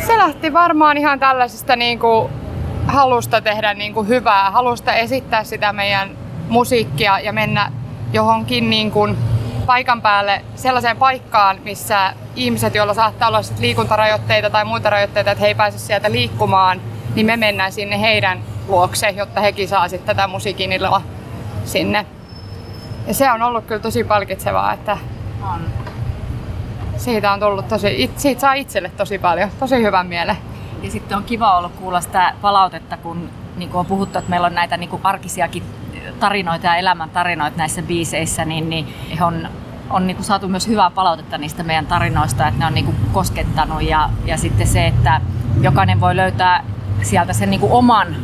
Se 0.06 0.18
lähti 0.18 0.52
varmaan 0.52 0.98
ihan 0.98 1.20
tällaisesta 1.20 1.76
niin 1.76 1.98
kuin 1.98 2.28
halusta 2.86 3.40
tehdä 3.40 3.74
niin 3.74 3.94
kuin 3.94 4.08
hyvää, 4.08 4.50
halusta 4.50 4.94
esittää 4.94 5.44
sitä 5.44 5.72
meidän 5.72 6.08
musiikkia 6.48 7.18
ja 7.18 7.32
mennä 7.32 7.72
johonkin 8.12 8.70
niin 8.70 8.90
kuin 8.90 9.16
paikan 9.66 10.02
päälle 10.02 10.42
sellaiseen 10.54 10.96
paikkaan, 10.96 11.58
missä 11.64 12.14
ihmiset, 12.36 12.74
joilla 12.74 12.94
saattaa 12.94 13.28
olla 13.28 13.40
liikuntarajoitteita 13.58 14.50
tai 14.50 14.64
muita 14.64 14.90
rajoitteita, 14.90 15.30
että 15.30 15.40
he 15.40 15.46
ei 15.46 15.54
pääse 15.54 15.78
sieltä 15.78 16.12
liikkumaan, 16.12 16.80
niin 17.14 17.26
me 17.26 17.36
mennään 17.36 17.72
sinne 17.72 18.00
heidän 18.00 18.38
luokse, 18.68 19.08
jotta 19.08 19.40
hekin 19.40 19.68
saa 19.68 19.88
sitten 19.88 20.16
tätä 20.16 20.28
musiikin 20.28 20.72
iloa 20.72 21.02
sinne. 21.64 22.06
Ja 23.06 23.14
se 23.14 23.30
on 23.30 23.42
ollut 23.42 23.64
kyllä 23.64 23.80
tosi 23.80 24.04
palkitsevaa, 24.04 24.72
että 24.72 24.98
on. 25.54 25.60
siitä 26.96 27.32
on 27.32 27.40
tullut 27.40 27.68
tosi, 27.68 28.10
siitä 28.16 28.40
saa 28.40 28.52
itselle 28.52 28.90
tosi 28.96 29.18
paljon, 29.18 29.50
tosi 29.58 29.82
hyvän 29.82 30.06
mielen. 30.06 30.36
Ja 30.82 30.90
sitten 30.90 31.16
on 31.18 31.24
kiva 31.24 31.58
ollut 31.58 31.72
kuulla 31.72 32.00
sitä 32.00 32.34
palautetta, 32.40 32.96
kun 32.96 33.30
niin 33.56 33.70
kuin 33.70 33.80
on 33.80 33.86
puhuttu, 33.86 34.18
että 34.18 34.30
meillä 34.30 34.46
on 34.46 34.54
näitä 34.54 34.76
niin 34.76 34.90
kuin 34.90 35.00
arkisiakin 35.04 35.62
tarinoita 36.20 36.66
ja 36.66 36.76
elämän 36.76 37.10
tarinoita 37.10 37.56
näissä 37.56 37.82
biiseissä, 37.82 38.44
niin, 38.44 38.70
niin 38.70 38.86
on, 39.20 39.48
on 39.90 40.06
niin 40.06 40.16
kuin 40.16 40.24
saatu 40.24 40.48
myös 40.48 40.68
hyvää 40.68 40.90
palautetta 40.90 41.38
niistä 41.38 41.62
meidän 41.62 41.86
tarinoista, 41.86 42.48
että 42.48 42.60
ne 42.60 42.66
on 42.66 42.74
niin 42.74 42.84
kuin 42.84 42.96
koskettanut 43.12 43.82
ja, 43.82 44.10
ja 44.24 44.36
sitten 44.36 44.66
se, 44.66 44.86
että 44.86 45.20
jokainen 45.60 46.00
voi 46.00 46.16
löytää 46.16 46.64
sieltä 47.02 47.32
sen 47.32 47.50
niin 47.50 47.60
kuin 47.60 47.72
oman, 47.72 48.16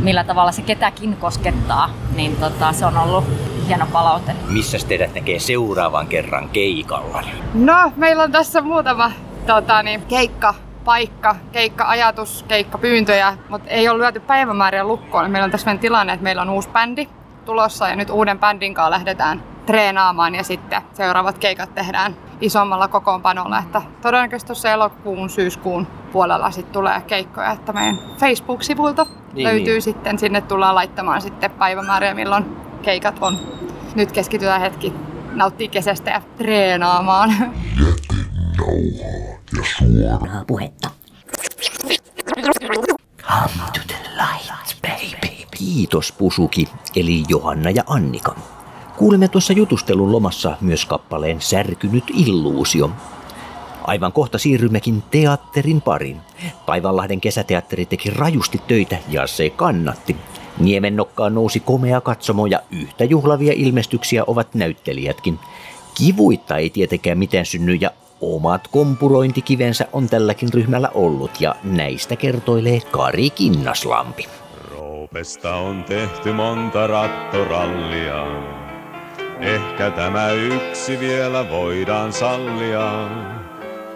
millä 0.00 0.24
tavalla 0.24 0.52
se 0.52 0.62
ketäkin 0.62 1.16
koskettaa, 1.16 1.90
niin 2.16 2.36
tota, 2.36 2.72
se 2.72 2.86
on 2.86 2.96
ollut 2.96 3.24
hieno 3.68 3.86
palaute. 3.92 4.32
Missä 4.48 4.78
teidät 4.88 5.14
näkee 5.14 5.38
seuraavan 5.38 6.06
kerran 6.06 6.48
keikalla? 6.48 7.22
No, 7.54 7.92
meillä 7.96 8.22
on 8.22 8.32
tässä 8.32 8.60
muutama 8.60 9.12
tota, 9.46 9.82
niin, 9.82 10.02
keikka 10.02 10.54
paikka, 10.84 11.36
keikka-ajatus, 11.52 12.44
keikka-pyyntöjä, 12.48 13.36
mutta 13.48 13.70
ei 13.70 13.88
ole 13.88 13.98
lyöty 13.98 14.20
päivämääriä 14.20 14.84
lukkoon. 14.84 15.30
Meillä 15.30 15.44
on 15.44 15.50
tässä 15.50 15.76
tilanne, 15.76 16.12
että 16.12 16.24
meillä 16.24 16.42
on 16.42 16.50
uusi 16.50 16.68
bändi 16.68 17.08
tulossa 17.44 17.88
ja 17.88 17.96
nyt 17.96 18.10
uuden 18.10 18.38
bändin 18.38 18.74
kanssa 18.74 18.90
lähdetään 18.90 19.42
treenaamaan 19.66 20.34
ja 20.34 20.44
sitten 20.44 20.82
seuraavat 20.92 21.38
keikat 21.38 21.74
tehdään 21.74 22.16
isommalla 22.40 22.88
kokoonpanolla. 22.88 23.58
Että 23.58 23.82
todennäköisesti 24.02 24.46
tuossa 24.46 24.70
elokuun, 24.70 25.30
syyskuun 25.30 25.86
puolella 26.12 26.50
sitten 26.50 26.72
tulee 26.72 27.00
keikkoja, 27.00 27.50
että 27.50 27.72
meidän 27.72 27.98
Facebook-sivulta 28.18 29.06
niin, 29.32 29.44
löytyy 29.48 29.72
niin. 29.72 29.82
sitten, 29.82 30.18
sinne 30.18 30.40
tullaan 30.40 30.74
laittamaan 30.74 31.22
sitten 31.22 31.50
päivämääriä, 31.50 32.14
milloin 32.14 32.56
keikat 32.82 33.18
on. 33.20 33.38
Nyt 33.94 34.12
keskitytään 34.12 34.60
hetki 34.60 34.94
nauttii 35.32 35.68
kesästä 35.68 36.10
ja 36.10 36.22
treenaamaan. 36.38 37.30
Jätin 37.30 38.26
nauhaa 38.58 38.74
ja 39.54 40.18
suoraa 40.18 40.44
puhetta. 40.46 40.90
Come 43.22 43.64
to 43.72 43.80
the 43.86 43.96
light, 44.16 44.82
baby. 44.82 45.33
Kiitos 45.54 46.12
Pusuki, 46.12 46.68
eli 46.96 47.22
Johanna 47.28 47.70
ja 47.70 47.82
Annika. 47.86 48.34
Kuulemme 48.96 49.28
tuossa 49.28 49.52
jutustelun 49.52 50.12
lomassa 50.12 50.56
myös 50.60 50.86
kappaleen 50.86 51.40
Särkynyt 51.40 52.04
illuusio. 52.14 52.90
Aivan 53.84 54.12
kohta 54.12 54.38
siirrymmekin 54.38 55.02
teatterin 55.10 55.80
parin. 55.80 56.20
Taivanlahden 56.66 57.20
kesäteatteri 57.20 57.86
teki 57.86 58.10
rajusti 58.10 58.60
töitä 58.68 58.96
ja 59.08 59.26
se 59.26 59.50
kannatti. 59.50 60.16
Niemennokkaan 60.58 61.34
nousi 61.34 61.60
komea 61.60 62.00
katsomo 62.00 62.46
ja 62.46 62.60
yhtä 62.70 63.04
juhlavia 63.04 63.52
ilmestyksiä 63.56 64.24
ovat 64.26 64.54
näyttelijätkin. 64.54 65.38
Kivuitta 65.94 66.56
ei 66.56 66.70
tietenkään 66.70 67.18
mitään 67.18 67.46
synny 67.46 67.74
ja 67.74 67.90
omat 68.20 68.68
kompurointikivensä 68.68 69.88
on 69.92 70.08
tälläkin 70.08 70.52
ryhmällä 70.52 70.88
ollut 70.94 71.40
ja 71.40 71.54
näistä 71.64 72.16
kertoilee 72.16 72.80
Kari 72.80 73.30
Kinnaslampi. 73.30 74.28
Roopesta 75.14 75.54
on 75.54 75.84
tehty 75.84 76.32
monta 76.32 76.86
rattorallia. 76.86 78.26
Ehkä 79.40 79.90
tämä 79.90 80.30
yksi 80.30 81.00
vielä 81.00 81.50
voidaan 81.50 82.12
sallia. 82.12 83.08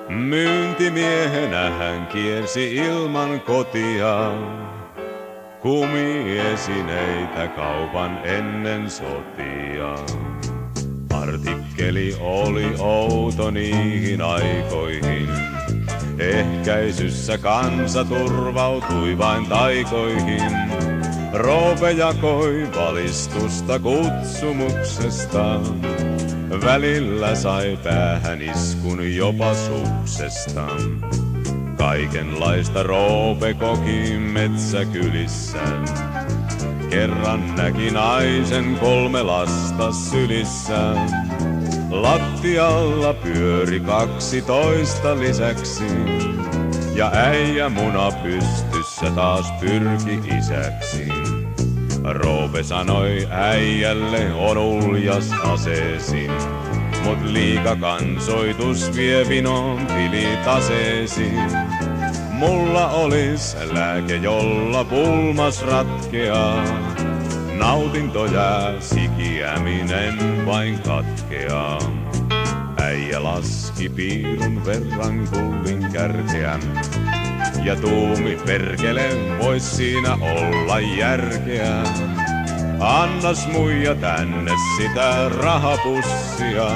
Myyntimiehenä 0.09 1.71
hän 1.71 2.07
kiersi 2.07 2.75
ilman 2.75 3.41
kotia. 3.41 4.33
Kumiesineitä 5.61 7.49
kaupan 7.49 8.21
ennen 8.25 8.91
sotia. 8.91 9.95
Artikkeli 11.23 12.17
oli 12.21 12.75
outo 12.79 13.51
niihin 13.51 14.23
aikoihin. 14.23 15.29
Ehkäisyssä 16.19 17.39
kansa 17.39 18.05
turvautui 18.05 19.19
vain 19.19 19.47
taikoihin. 19.47 20.98
Roope 21.33 21.91
jakoi 21.91 22.69
valistusta 22.77 23.79
kutsumuksesta. 23.79 25.61
Välillä 26.65 27.35
sai 27.35 27.79
päähän 27.85 28.43
iskun 28.43 29.15
jopa 29.17 29.55
suksesta. 29.55 30.67
Kaikenlaista 31.79 32.83
Roope 32.83 33.55
koki 33.55 34.19
metsäkylissä. 34.19 35.59
Kerran 36.91 37.55
näki 37.57 37.91
naisen 37.91 38.77
kolme 38.81 39.23
lasta 39.23 39.93
sylissä. 39.93 40.95
Lattialla 41.91 43.15
pyöri 43.15 43.81
kaksitoista 43.81 45.19
lisäksi. 45.19 45.85
Ja 46.95 47.11
äijä 47.15 47.69
muna 47.69 48.11
pystyssä 48.11 49.11
taas 49.15 49.53
pyrki 49.61 50.21
isäksi. 50.39 51.18
Roope 52.13 52.63
sanoi 52.63 53.29
äijälle 53.31 54.35
on 54.35 54.59
uljas 54.59 55.33
aseesi. 55.33 56.31
Mut 57.05 57.23
liika 57.23 57.77
kansoitus 57.77 58.97
vie 58.97 59.29
vinon 59.29 59.87
tilitaseesi. 59.87 61.33
Mulla 62.31 62.89
olis 62.89 63.57
lääke, 63.71 64.17
jolla 64.17 64.85
pulmas 64.85 65.63
ratkeaa. 65.63 66.65
Nautinto 67.59 68.27
jää, 68.27 68.81
sikiäminen 68.81 70.47
vain 70.47 70.79
katkeaa. 70.79 71.79
Äijä 72.83 73.23
laski 73.23 73.89
piirun 73.89 74.65
verran 74.67 75.29
kullin 75.29 75.93
kärkeä. 75.93 76.59
Ja 77.65 77.77
tuumi 77.77 78.39
perkele, 78.47 79.09
vois 79.39 79.77
siinä 79.77 80.15
olla 80.15 80.81
järkeä. 80.81 81.83
Annas 82.81 83.49
muija 83.53 83.95
tänne 83.95 84.53
sitä 84.77 85.29
rahapussia. 85.29 86.67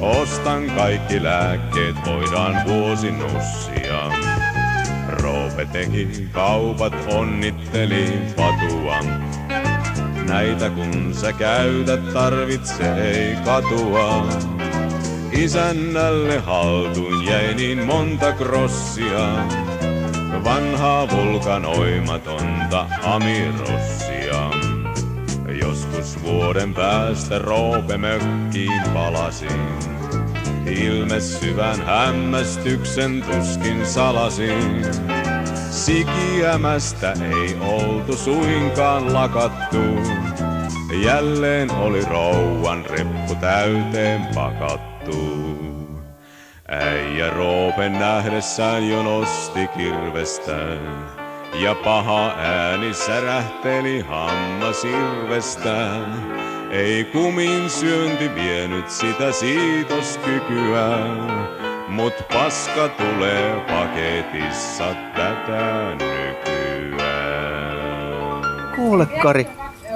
Ostan 0.00 0.70
kaikki 0.76 1.22
lääkkeet, 1.22 1.96
voidaan 2.06 2.56
vuosi 2.66 3.10
nussia. 3.10 4.10
Roope 5.08 5.66
teki 5.72 6.28
kaupat, 6.32 6.94
onnitteli 7.12 8.18
patua. 8.36 8.98
Näitä 10.28 10.70
kun 10.70 11.14
sä 11.14 11.32
käytät, 11.32 12.12
tarvitse 12.12 12.94
ei 12.94 13.36
katua. 13.44 14.28
Isännälle 15.32 16.38
haltuun 16.38 17.26
jäi 17.26 17.54
niin 17.54 17.86
monta 17.86 18.32
krossia. 18.32 19.46
Vanhaa 20.44 21.08
vulkanoimatonta 21.10 22.86
amirossia. 23.02 24.50
Joskus 25.60 26.22
vuoden 26.22 26.74
päästä 26.74 27.38
Roope 27.38 27.96
mökkiin 27.96 28.82
palasin. 28.94 29.60
Ilme 30.66 31.20
syvän 31.20 31.86
hämmästyksen 31.86 33.22
tuskin 33.22 33.86
salasin. 33.86 34.86
Sikiämästä 35.70 37.12
ei 37.12 37.56
oltu 37.60 38.16
suinkaan 38.16 39.14
lakattu. 39.14 39.82
Jälleen 41.02 41.70
oli 41.70 42.04
rouvan 42.04 42.84
reppu 42.86 43.34
täyteen 43.34 44.26
pakattu. 44.34 44.95
Äijä 46.68 47.30
Roopen 47.30 47.92
nähdessään 47.92 48.88
jo 48.88 49.02
nosti 49.02 49.68
kirvestään. 49.68 51.06
Ja 51.54 51.74
paha 51.74 52.32
ääni 52.38 52.94
särähteli 52.94 54.00
hammasirvestään. 54.00 56.36
Ei 56.70 57.04
kumin 57.04 57.70
syönti 57.70 58.34
vienyt 58.34 58.90
sitä 58.90 59.32
siitoskykyä, 59.32 60.98
mut 61.88 62.14
paska 62.32 62.88
tulee 62.88 63.60
paketissa 63.60 64.94
tätä 65.14 65.92
nykyään. 65.92 67.66
Kuule 68.76 69.06
Kari, 69.06 69.46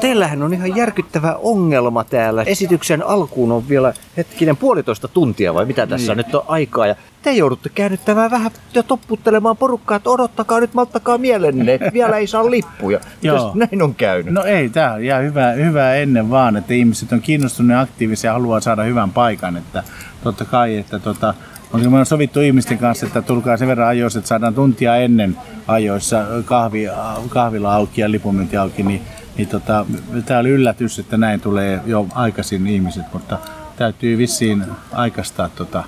teillähän 0.01 0.43
on 0.43 0.55
ihan 0.55 0.77
järkyttävä 0.77 1.37
ongelma 1.43 2.05
täällä. 2.05 2.43
Esityksen 2.43 3.07
alkuun 3.07 3.53
on 3.53 3.69
vielä 3.69 3.93
hetkinen 4.17 4.57
puolitoista 4.57 5.09
tuntia 5.09 5.55
vai 5.55 5.65
mitä 5.65 5.87
tässä 5.87 6.15
niin. 6.15 6.27
nyt 6.27 6.35
on 6.35 6.45
aikaa. 6.49 6.87
Ja 6.87 6.95
te 7.23 7.33
joudutte 7.33 7.69
käännyttämään 7.69 8.31
vähän 8.31 8.51
ja 8.75 8.83
topputtelemaan 8.83 9.57
porukkaa, 9.57 9.97
että 9.97 10.11
odottakaa 10.11 10.61
nyt, 10.61 10.75
malttakaa 10.75 11.19
mielenne, 11.19 11.75
että 11.75 11.93
vielä 11.99 12.17
ei 12.17 12.27
saa 12.27 12.51
lippuja. 12.51 13.01
Jos 13.23 13.55
näin 13.55 13.83
on 13.83 13.95
käynyt? 13.95 14.35
No 14.35 14.45
ei, 14.45 14.69
tämä 14.69 14.93
on 14.93 15.03
ihan 15.03 15.23
hyvä, 15.23 15.53
hyvä 15.53 15.95
ennen 15.95 16.31
vaan, 16.31 16.57
että 16.57 16.75
ihmiset 16.75 17.13
on 17.13 17.21
kiinnostuneet 17.21 17.81
aktiivisia 17.81 18.29
ja 18.29 18.33
haluaa 18.33 18.61
saada 18.61 18.83
hyvän 18.83 19.11
paikan. 19.11 19.57
Että 19.57 19.83
totta 20.25 20.45
kai, 20.45 20.77
että 20.77 20.99
tota, 20.99 21.35
on 21.73 21.93
me 21.93 22.05
sovittu 22.05 22.41
ihmisten 22.41 22.79
kanssa, 22.79 23.07
että 23.07 23.23
tulkaa 23.23 23.57
sen 23.57 23.69
verran 23.69 23.89
ajoissa, 23.89 24.19
että 24.19 24.29
saadaan 24.29 24.55
tuntia 24.55 24.97
ennen 24.97 25.37
ajoissa 25.67 26.25
kahvi, 26.45 26.87
kahvila 27.29 27.75
auki 27.75 28.01
ja 28.01 28.11
lipumyynti 28.11 28.57
auki, 28.57 28.83
niin, 28.83 29.03
niin 29.37 29.49
tota, 29.49 29.87
tämä 30.27 30.41
oli 30.41 30.49
yllätys, 30.49 30.99
että 30.99 31.17
näin 31.17 31.41
tulee 31.41 31.81
jo 31.87 32.07
aikaisin 32.15 32.67
ihmiset, 32.67 33.05
mutta 33.13 33.39
täytyy 33.77 34.19
vissiin 34.19 34.65
aikaistaa 34.93 35.49
tota, 35.49 35.85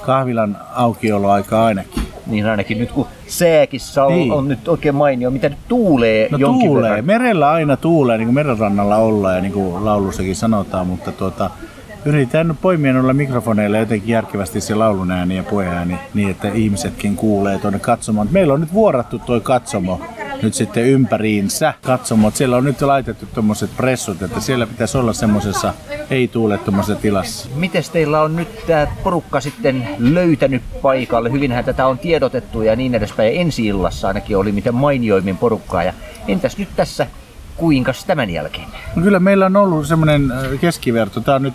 kahvilan 0.00 0.58
aukioloaika 0.74 1.64
ainakin. 1.64 2.02
Niin 2.26 2.46
ainakin 2.46 2.78
nyt 2.78 2.92
kun 2.92 3.06
sääkissä 3.26 4.04
on, 4.04 4.12
niin. 4.12 4.32
on 4.32 4.48
nyt 4.48 4.68
oikein 4.68 4.94
mainio, 4.94 5.30
mitä 5.30 5.48
nyt 5.48 5.58
tuulee 5.68 6.28
no 6.30 6.38
jonkin 6.38 6.68
tuulee. 6.68 6.90
verran. 6.90 7.04
Merellä 7.04 7.50
aina 7.50 7.76
tuulee, 7.76 8.18
niin 8.18 8.26
kuin 8.26 8.34
merenrannalla 8.34 8.96
ollaan 8.96 9.34
ja 9.34 9.40
niin 9.40 9.52
kuin 9.52 9.84
laulussakin 9.84 10.36
sanotaan, 10.36 10.86
mutta 10.86 11.12
tuota, 11.12 11.50
yritetään 12.04 12.48
nyt 12.48 12.60
poimia 12.60 12.92
noilla 12.92 13.14
mikrofoneilla 13.14 13.78
jotenkin 13.78 14.08
järkevästi 14.08 14.60
se 14.60 14.74
laulun 14.74 15.10
ääni 15.10 15.36
ja 15.36 15.42
puheääni 15.42 15.98
niin, 16.14 16.30
että 16.30 16.48
ihmisetkin 16.48 17.16
kuulee 17.16 17.58
tuonne 17.58 17.78
katsomaan. 17.78 18.28
Meillä 18.30 18.54
on 18.54 18.60
nyt 18.60 18.72
vuorattu 18.72 19.18
toi 19.18 19.40
katsomo 19.40 20.00
nyt 20.42 20.54
sitten 20.54 20.86
ympäriinsä 20.86 21.74
katsomot. 21.82 22.36
Siellä 22.36 22.56
on 22.56 22.64
nyt 22.64 22.82
laitettu 22.82 23.26
tuommoiset 23.34 23.76
pressut, 23.76 24.22
että 24.22 24.40
siellä 24.40 24.66
pitäisi 24.66 24.98
olla 24.98 25.12
semmoisessa 25.12 25.74
ei-tuulettomassa 26.10 26.94
tilassa. 26.94 27.48
Miten 27.54 27.82
teillä 27.92 28.22
on 28.22 28.36
nyt 28.36 28.66
tämä 28.66 28.86
porukka 29.04 29.40
sitten 29.40 29.88
löytänyt 29.98 30.62
paikalle? 30.82 31.32
Hyvinhän 31.32 31.64
tätä 31.64 31.86
on 31.86 31.98
tiedotettu 31.98 32.62
ja 32.62 32.76
niin 32.76 32.94
edespäin. 32.94 33.40
Ensi 33.40 33.66
illassa 33.66 34.08
ainakin 34.08 34.36
oli 34.36 34.52
miten 34.52 34.74
mainioimmin 34.74 35.36
porukkaa. 35.38 35.82
Ja 35.82 35.92
entäs 36.28 36.58
nyt 36.58 36.68
tässä, 36.76 37.06
kuinka 37.56 37.92
tämän 38.06 38.30
jälkeen? 38.30 38.68
No 38.96 39.02
kyllä 39.02 39.20
meillä 39.20 39.46
on 39.46 39.56
ollut 39.56 39.86
semmoinen 39.86 40.32
keskiverto, 40.60 41.20
tämä 41.20 41.34
on 41.34 41.42
nyt 41.42 41.54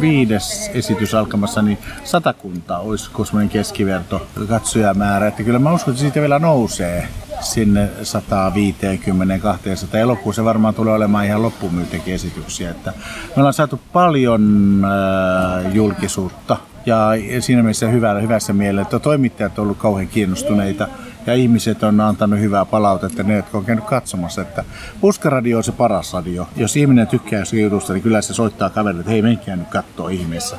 viides 0.00 0.70
esitys 0.74 1.14
alkamassa, 1.14 1.62
niin 1.62 1.78
satakunta 2.04 2.78
olisi 2.78 3.10
semmoinen 3.24 3.48
keskiverto 3.48 4.26
katsojamäärä. 4.48 5.26
Että 5.26 5.42
kyllä 5.42 5.58
mä 5.58 5.72
uskon, 5.72 5.92
että 5.92 6.00
siitä 6.00 6.20
vielä 6.20 6.38
nousee 6.38 7.08
sinne 7.40 7.90
150-200. 9.92 9.96
Elokuussa 9.96 10.44
varmaan 10.44 10.74
tulee 10.74 10.94
olemaan 10.94 11.26
ihan 11.26 11.42
loppumyytekin 11.42 12.14
esityksiä. 12.14 12.70
Että 12.70 12.92
me 13.26 13.32
ollaan 13.36 13.54
saatu 13.54 13.80
paljon 13.92 14.82
äh, 15.64 15.74
julkisuutta 15.74 16.56
ja 16.86 17.08
siinä 17.40 17.62
mielessä 17.62 17.88
hyvällä, 17.88 18.20
hyvässä 18.20 18.52
mielessä, 18.52 18.82
että 18.82 18.98
toimittajat 18.98 19.58
ovat 19.58 19.58
olleet 19.58 19.78
kauhean 19.78 20.08
kiinnostuneita 20.08 20.88
ja 21.26 21.34
ihmiset 21.34 21.82
on 21.82 22.00
antanut 22.00 22.40
hyvää 22.40 22.64
palautetta, 22.64 23.22
ne 23.22 23.36
jotka 23.36 23.58
on 23.58 23.64
käynyt 23.64 23.84
katsomassa, 23.84 24.42
että 24.42 24.64
Puskaradio 25.00 25.56
on 25.56 25.64
se 25.64 25.72
paras 25.72 26.12
radio. 26.12 26.48
Jos 26.56 26.76
ihminen 26.76 27.06
tykkää 27.06 27.38
jostain 27.38 27.62
jutusta, 27.62 27.92
niin 27.92 28.02
kyllä 28.02 28.22
se 28.22 28.34
soittaa 28.34 28.70
kaverille, 28.70 29.00
että 29.00 29.10
hei 29.10 29.22
menkää 29.22 29.56
nyt 29.56 29.68
katsoa 29.68 30.10
ihmeessä. 30.10 30.56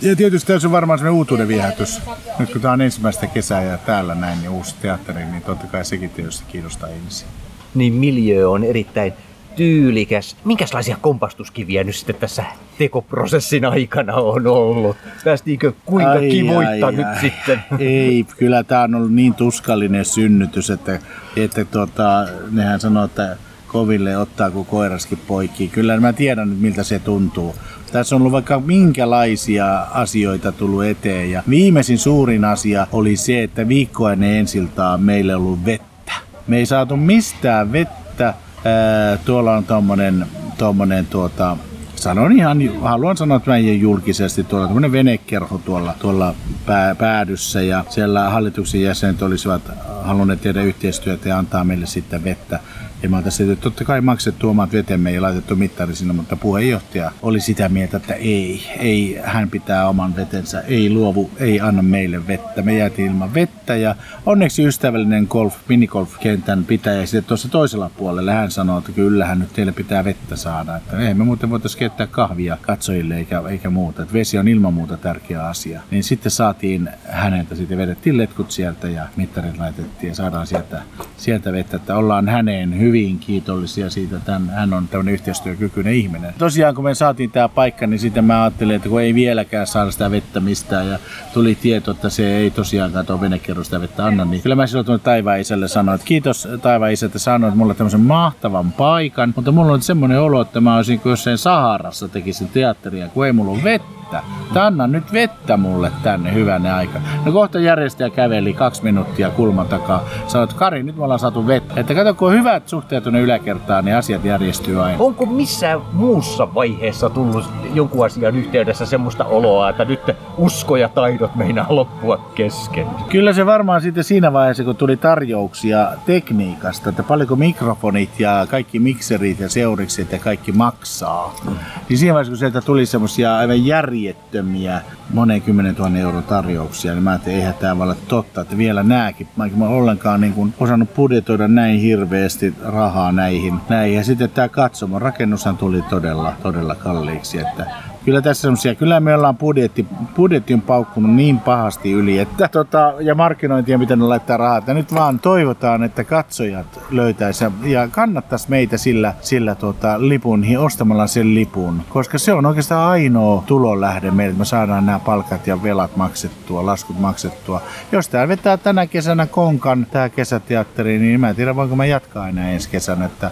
Ja 0.00 0.16
tietysti 0.16 0.52
tässä 0.52 0.68
on 0.68 0.72
varmaan 0.72 0.98
sellainen 0.98 1.18
uutuuden 1.18 1.48
viehätys. 1.48 2.00
Nyt 2.38 2.52
kun 2.52 2.60
tämä 2.60 2.72
on 2.72 2.80
ensimmäistä 2.80 3.26
kesää 3.26 3.62
ja 3.62 3.78
täällä 3.78 4.14
näin, 4.14 4.38
niin 4.38 4.50
uusi 4.50 4.74
teatteri, 4.82 5.24
niin 5.24 5.42
totta 5.42 5.66
kai 5.66 5.84
sekin 5.84 6.10
tietysti 6.10 6.44
kiinnostaa 6.48 6.88
ihmisiä. 6.88 7.28
Niin 7.74 7.94
miljö 7.94 8.50
on 8.50 8.64
erittäin 8.64 9.12
tyylikäs. 9.56 10.36
Minkälaisia 10.44 10.96
kompastuskiviä 11.00 11.84
nyt 11.84 11.96
sitten 11.96 12.16
tässä 12.16 12.44
tekoprosessin 12.78 13.64
aikana 13.64 14.14
on 14.14 14.46
ollut? 14.46 14.96
Päästiinkö 15.24 15.72
kuinka 15.84 16.10
ai, 16.10 16.28
kivoitta 16.30 16.86
ai, 16.86 16.92
nyt 16.92 17.06
ai. 17.06 17.20
sitten? 17.20 17.62
Ei, 17.78 18.26
kyllä 18.36 18.64
tämä 18.64 18.82
on 18.82 18.94
ollut 18.94 19.12
niin 19.12 19.34
tuskallinen 19.34 20.04
synnytys, 20.04 20.70
että, 20.70 20.98
että 21.36 21.64
tuota, 21.64 22.28
nehän 22.50 22.80
sanoo, 22.80 23.04
että 23.04 23.36
koville 23.66 24.16
ottaa 24.16 24.50
kuin 24.50 24.66
koiraskin 24.66 25.18
poikki. 25.26 25.68
Kyllä 25.68 26.00
mä 26.00 26.12
tiedän 26.12 26.50
nyt 26.50 26.60
miltä 26.60 26.82
se 26.82 26.98
tuntuu. 26.98 27.54
Tässä 27.92 28.16
on 28.16 28.20
ollut 28.22 28.32
vaikka 28.32 28.60
minkälaisia 28.60 29.80
asioita 29.80 30.52
tullut 30.52 30.84
eteen 30.84 31.30
ja 31.30 31.42
viimeisin 31.48 31.98
suurin 31.98 32.44
asia 32.44 32.86
oli 32.92 33.16
se, 33.16 33.42
että 33.42 33.68
viikkoa 33.68 34.12
ennen 34.12 34.36
ensiltaa 34.36 34.98
meillä 34.98 35.36
on 35.36 35.42
ollut 35.42 35.64
vettä. 35.64 36.12
Me 36.46 36.56
ei 36.56 36.66
saatu 36.66 36.96
mistään 36.96 37.72
vettä 37.72 38.34
Ää, 38.64 39.16
tuolla 39.16 39.56
on 39.56 39.64
tommonen, 39.64 40.26
tommonen 40.58 41.06
tuota, 41.06 41.56
sanon 41.96 42.32
ihan, 42.32 42.58
haluan 42.80 43.16
sanoa 43.16 43.36
että 43.36 43.50
meidän 43.50 43.80
julkisesti, 43.80 44.44
tuolla 44.44 44.66
tämmöinen 44.66 44.92
venekerho 44.92 45.58
tuolla, 45.58 45.94
tuolla 45.98 46.34
pää, 46.66 46.94
päädyssä 46.94 47.62
ja 47.62 47.84
siellä 47.88 48.30
hallituksen 48.30 48.82
jäsenet 48.82 49.22
olisivat 49.22 49.62
halunneet 50.02 50.40
tehdä 50.40 50.62
yhteistyötä 50.62 51.28
ja 51.28 51.38
antaa 51.38 51.64
meille 51.64 51.86
sitten 51.86 52.24
vettä. 52.24 52.60
Ja 53.02 53.08
mä 53.08 53.22
tässä 53.22 53.44
että 53.44 53.62
totta 53.62 53.84
kai 53.84 54.00
maksettu 54.00 54.48
omat 54.48 54.72
vetemme 54.72 55.12
ja 55.12 55.22
laitettu 55.22 55.56
mittari 55.56 55.94
sinne, 55.94 56.14
mutta 56.14 56.36
puheenjohtaja 56.36 57.12
oli 57.22 57.40
sitä 57.40 57.68
mieltä, 57.68 57.96
että 57.96 58.14
ei, 58.14 58.62
ei, 58.78 59.20
hän 59.24 59.50
pitää 59.50 59.88
oman 59.88 60.16
vetensä, 60.16 60.60
ei 60.60 60.90
luovu, 60.90 61.30
ei 61.38 61.60
anna 61.60 61.82
meille 61.82 62.26
vettä. 62.26 62.62
Me 62.62 62.78
jäätiin 62.78 63.08
ilman 63.08 63.34
vettä 63.34 63.76
ja 63.76 63.94
onneksi 64.26 64.64
ystävällinen 64.64 65.26
golf, 65.30 65.56
minigolf-kentän 65.68 66.64
pitäjä 66.64 67.06
sitten 67.06 67.24
tuossa 67.24 67.48
toisella 67.48 67.90
puolella 67.96 68.32
hän 68.32 68.50
sanoi, 68.50 68.78
että 68.78 68.92
kyllähän 68.92 69.38
nyt 69.38 69.52
teille 69.52 69.72
pitää 69.72 70.04
vettä 70.04 70.36
saada. 70.36 70.76
Että 70.76 70.98
ei 70.98 71.14
me 71.14 71.24
muuten 71.24 71.50
voitaisiin 71.50 71.78
keittää 71.78 72.06
kahvia 72.06 72.58
katsojille 72.60 73.16
eikä, 73.16 73.42
eikä 73.50 73.70
muuta. 73.70 74.02
Että 74.02 74.14
vesi 74.14 74.38
on 74.38 74.48
ilman 74.48 74.74
muuta 74.74 74.96
tärkeä 74.96 75.46
asia. 75.46 75.80
Niin 75.90 76.04
sitten 76.04 76.32
saatiin 76.32 76.88
häneltä, 77.08 77.54
sitten 77.54 77.78
vedettiin 77.78 78.18
letkut 78.18 78.50
sieltä 78.50 78.88
ja 78.88 79.06
mittarit 79.16 79.58
laitettiin 79.58 80.08
ja 80.08 80.14
saadaan 80.14 80.46
sieltä, 80.46 80.82
sieltä 81.16 81.52
vettä, 81.52 81.76
että 81.76 81.96
ollaan 81.96 82.28
häneen 82.28 82.78
hyvin 82.78 82.91
hyvin 82.92 83.18
kiitollisia 83.18 83.90
siitä, 83.90 84.16
että 84.16 84.40
hän 84.54 84.74
on 84.74 84.88
tämmöinen 84.88 85.14
yhteistyökykyinen 85.14 85.94
ihminen. 85.94 86.34
Tosiaan 86.38 86.74
kun 86.74 86.84
me 86.84 86.94
saatiin 86.94 87.30
tämä 87.30 87.48
paikka, 87.48 87.86
niin 87.86 87.98
sitten 87.98 88.24
mä 88.24 88.42
ajattelin, 88.42 88.76
että 88.76 88.88
kun 88.88 89.00
ei 89.00 89.14
vieläkään 89.14 89.66
saada 89.66 89.90
sitä 89.90 90.10
vettä 90.10 90.40
mistään 90.40 90.88
ja 90.88 90.98
tuli 91.34 91.54
tieto, 91.54 91.90
että 91.90 92.10
se 92.10 92.36
ei 92.36 92.50
tosiaankaan 92.50 93.06
tuo 93.06 93.20
venekerro 93.20 93.64
sitä 93.64 93.80
vettä 93.80 94.04
anna, 94.04 94.24
niin 94.24 94.42
kyllä 94.42 94.56
mä 94.56 94.66
silloin 94.66 94.86
tuonne 94.86 95.04
taivaan 95.04 95.40
isälle 95.40 95.68
sanoin, 95.68 95.94
että 95.94 96.04
kiitos 96.06 96.48
taivaan 96.62 96.92
isä, 96.92 97.06
että 97.06 97.18
sanoit 97.18 97.54
mulle 97.54 97.74
tämmöisen 97.74 98.00
mahtavan 98.00 98.72
paikan, 98.72 99.32
mutta 99.36 99.52
mulla 99.52 99.72
on 99.72 99.82
semmoinen 99.82 100.20
olo, 100.20 100.40
että 100.40 100.60
mä 100.60 100.76
olisin 100.76 101.00
jossain 101.04 101.38
Saharassa 101.38 102.08
tekisin 102.08 102.48
teatteria, 102.48 103.08
kun 103.08 103.26
ei 103.26 103.32
mulla 103.32 103.52
ole 103.52 103.64
vettä 103.64 104.02
vettä. 104.12 104.66
Anna 104.66 104.86
nyt 104.86 105.12
vettä 105.12 105.56
mulle 105.56 105.92
tänne 106.02 106.34
hyvänä 106.34 106.76
aika. 106.76 107.00
No 107.24 107.32
kohta 107.32 107.58
järjestäjä 107.58 108.10
käveli 108.10 108.52
kaksi 108.52 108.84
minuuttia 108.84 109.30
kulman 109.30 109.68
takaa. 109.68 110.04
Sanoi, 110.26 110.44
että 110.44 110.56
Kari, 110.56 110.82
nyt 110.82 110.96
me 110.96 111.04
ollaan 111.04 111.20
saatu 111.20 111.46
vettä. 111.46 111.80
Että 111.80 111.94
kato, 111.94 112.14
kun 112.14 112.28
on 112.28 112.34
hyvät 112.34 112.68
suhteet 112.68 112.81
tuonne 112.88 113.20
yläkertaan, 113.20 113.84
niin 113.84 113.96
asiat 113.96 114.24
järjestyy 114.24 114.82
aina. 114.82 114.98
Onko 115.00 115.26
missään 115.26 115.80
muussa 115.92 116.54
vaiheessa 116.54 117.10
tullut 117.10 117.44
jonkun 117.74 118.06
asian 118.06 118.36
yhteydessä 118.36 118.86
semmoista 118.86 119.24
oloa, 119.24 119.68
että 119.68 119.84
nyt 119.84 120.00
usko 120.36 120.76
ja 120.76 120.88
taidot 120.88 121.36
meinaa 121.36 121.66
loppua 121.68 122.30
kesken? 122.34 122.86
Kyllä 123.08 123.32
se 123.32 123.46
varmaan 123.46 123.80
sitten 123.80 124.04
siinä 124.04 124.32
vaiheessa, 124.32 124.64
kun 124.64 124.76
tuli 124.76 124.96
tarjouksia 124.96 125.88
tekniikasta, 126.06 126.88
että 126.88 127.02
paljonko 127.02 127.36
mikrofonit 127.36 128.20
ja 128.20 128.46
kaikki 128.50 128.78
mikserit 128.78 129.40
ja 129.40 129.48
seurikset 129.48 130.12
ja 130.12 130.18
kaikki 130.18 130.52
maksaa. 130.52 131.34
Mm. 131.44 131.56
Niin 131.88 131.98
siinä 131.98 132.14
vaiheessa, 132.14 132.30
kun 132.30 132.38
sieltä 132.38 132.60
tuli 132.60 132.86
semmoisia 132.86 133.36
aivan 133.36 133.66
järjettömiä 133.66 134.80
monen 135.12 135.42
kymmenen 135.42 135.74
tuhannen 135.74 136.02
euron 136.02 136.22
tarjouksia, 136.22 136.92
niin 136.92 137.02
mä 137.02 137.10
ajattelin, 137.10 137.38
eihän 137.38 137.54
tämä 137.54 137.78
voi 137.78 137.84
olla 137.84 137.96
totta, 138.08 138.40
että 138.40 138.58
vielä 138.58 138.82
nääkin. 138.82 139.28
Mä 139.36 139.44
en 139.44 139.62
ollenkaan 139.62 140.20
niin 140.20 140.32
kuin 140.32 140.54
osannut 140.60 140.94
budjetoida 140.94 141.48
näin 141.48 141.80
hirveästi 141.80 142.54
rahaa 142.64 143.12
näihin. 143.12 143.60
näihin. 143.68 143.96
Ja 143.96 144.04
sitten 144.04 144.30
tämä 144.30 144.48
katsomo, 144.48 144.98
rakennushan 144.98 145.56
tuli 145.56 145.82
todella, 145.82 146.32
todella 146.42 146.74
kalliiksi, 146.74 147.38
että 147.38 147.66
kyllä 148.04 148.22
tässä 148.22 148.40
semmoisia, 148.40 148.74
kyllä 148.74 149.00
me 149.00 149.14
ollaan 149.14 149.36
budjetti, 149.36 149.86
budjetti 150.16 150.54
on 150.54 150.60
paukkunut 150.60 151.14
niin 151.14 151.40
pahasti 151.40 151.92
yli, 151.92 152.18
että 152.18 152.48
tota, 152.48 152.94
ja 153.00 153.14
markkinointia, 153.14 153.78
miten 153.78 153.98
ne 153.98 154.04
laittaa 154.04 154.36
rahaa, 154.36 154.58
että 154.58 154.74
nyt 154.74 154.94
vaan 154.94 155.18
toivotaan, 155.18 155.82
että 155.82 156.04
katsojat 156.04 156.80
löytäisi 156.90 157.44
ja 157.64 157.88
kannattaisi 157.88 158.50
meitä 158.50 158.76
sillä, 158.76 159.14
sillä 159.20 159.54
tota, 159.54 160.08
lipun, 160.08 160.44
ostamalla 160.58 161.06
sen 161.06 161.34
lipun, 161.34 161.82
koska 161.88 162.18
se 162.18 162.32
on 162.32 162.46
oikeastaan 162.46 162.90
ainoa 162.90 163.42
tulonlähde 163.46 164.10
meille, 164.10 164.30
että 164.30 164.38
me 164.38 164.44
saadaan 164.44 164.86
nämä 164.86 164.98
palkat 164.98 165.46
ja 165.46 165.62
velat 165.62 165.96
maksettua, 165.96 166.66
laskut 166.66 167.00
maksettua. 167.00 167.62
Jos 167.92 168.08
tää 168.08 168.28
vetää 168.28 168.56
tänä 168.56 168.86
kesänä 168.86 169.26
konkan, 169.26 169.86
tämä 169.90 170.08
kesäteatteri, 170.08 170.98
niin 170.98 171.20
mä 171.20 171.28
en 171.28 171.36
tiedä, 171.36 171.56
voinko 171.56 171.76
mä 171.76 171.84
jatkaa 171.84 172.28
enää 172.28 172.50
ensi 172.50 172.70
kesänä, 172.70 173.04
että 173.04 173.30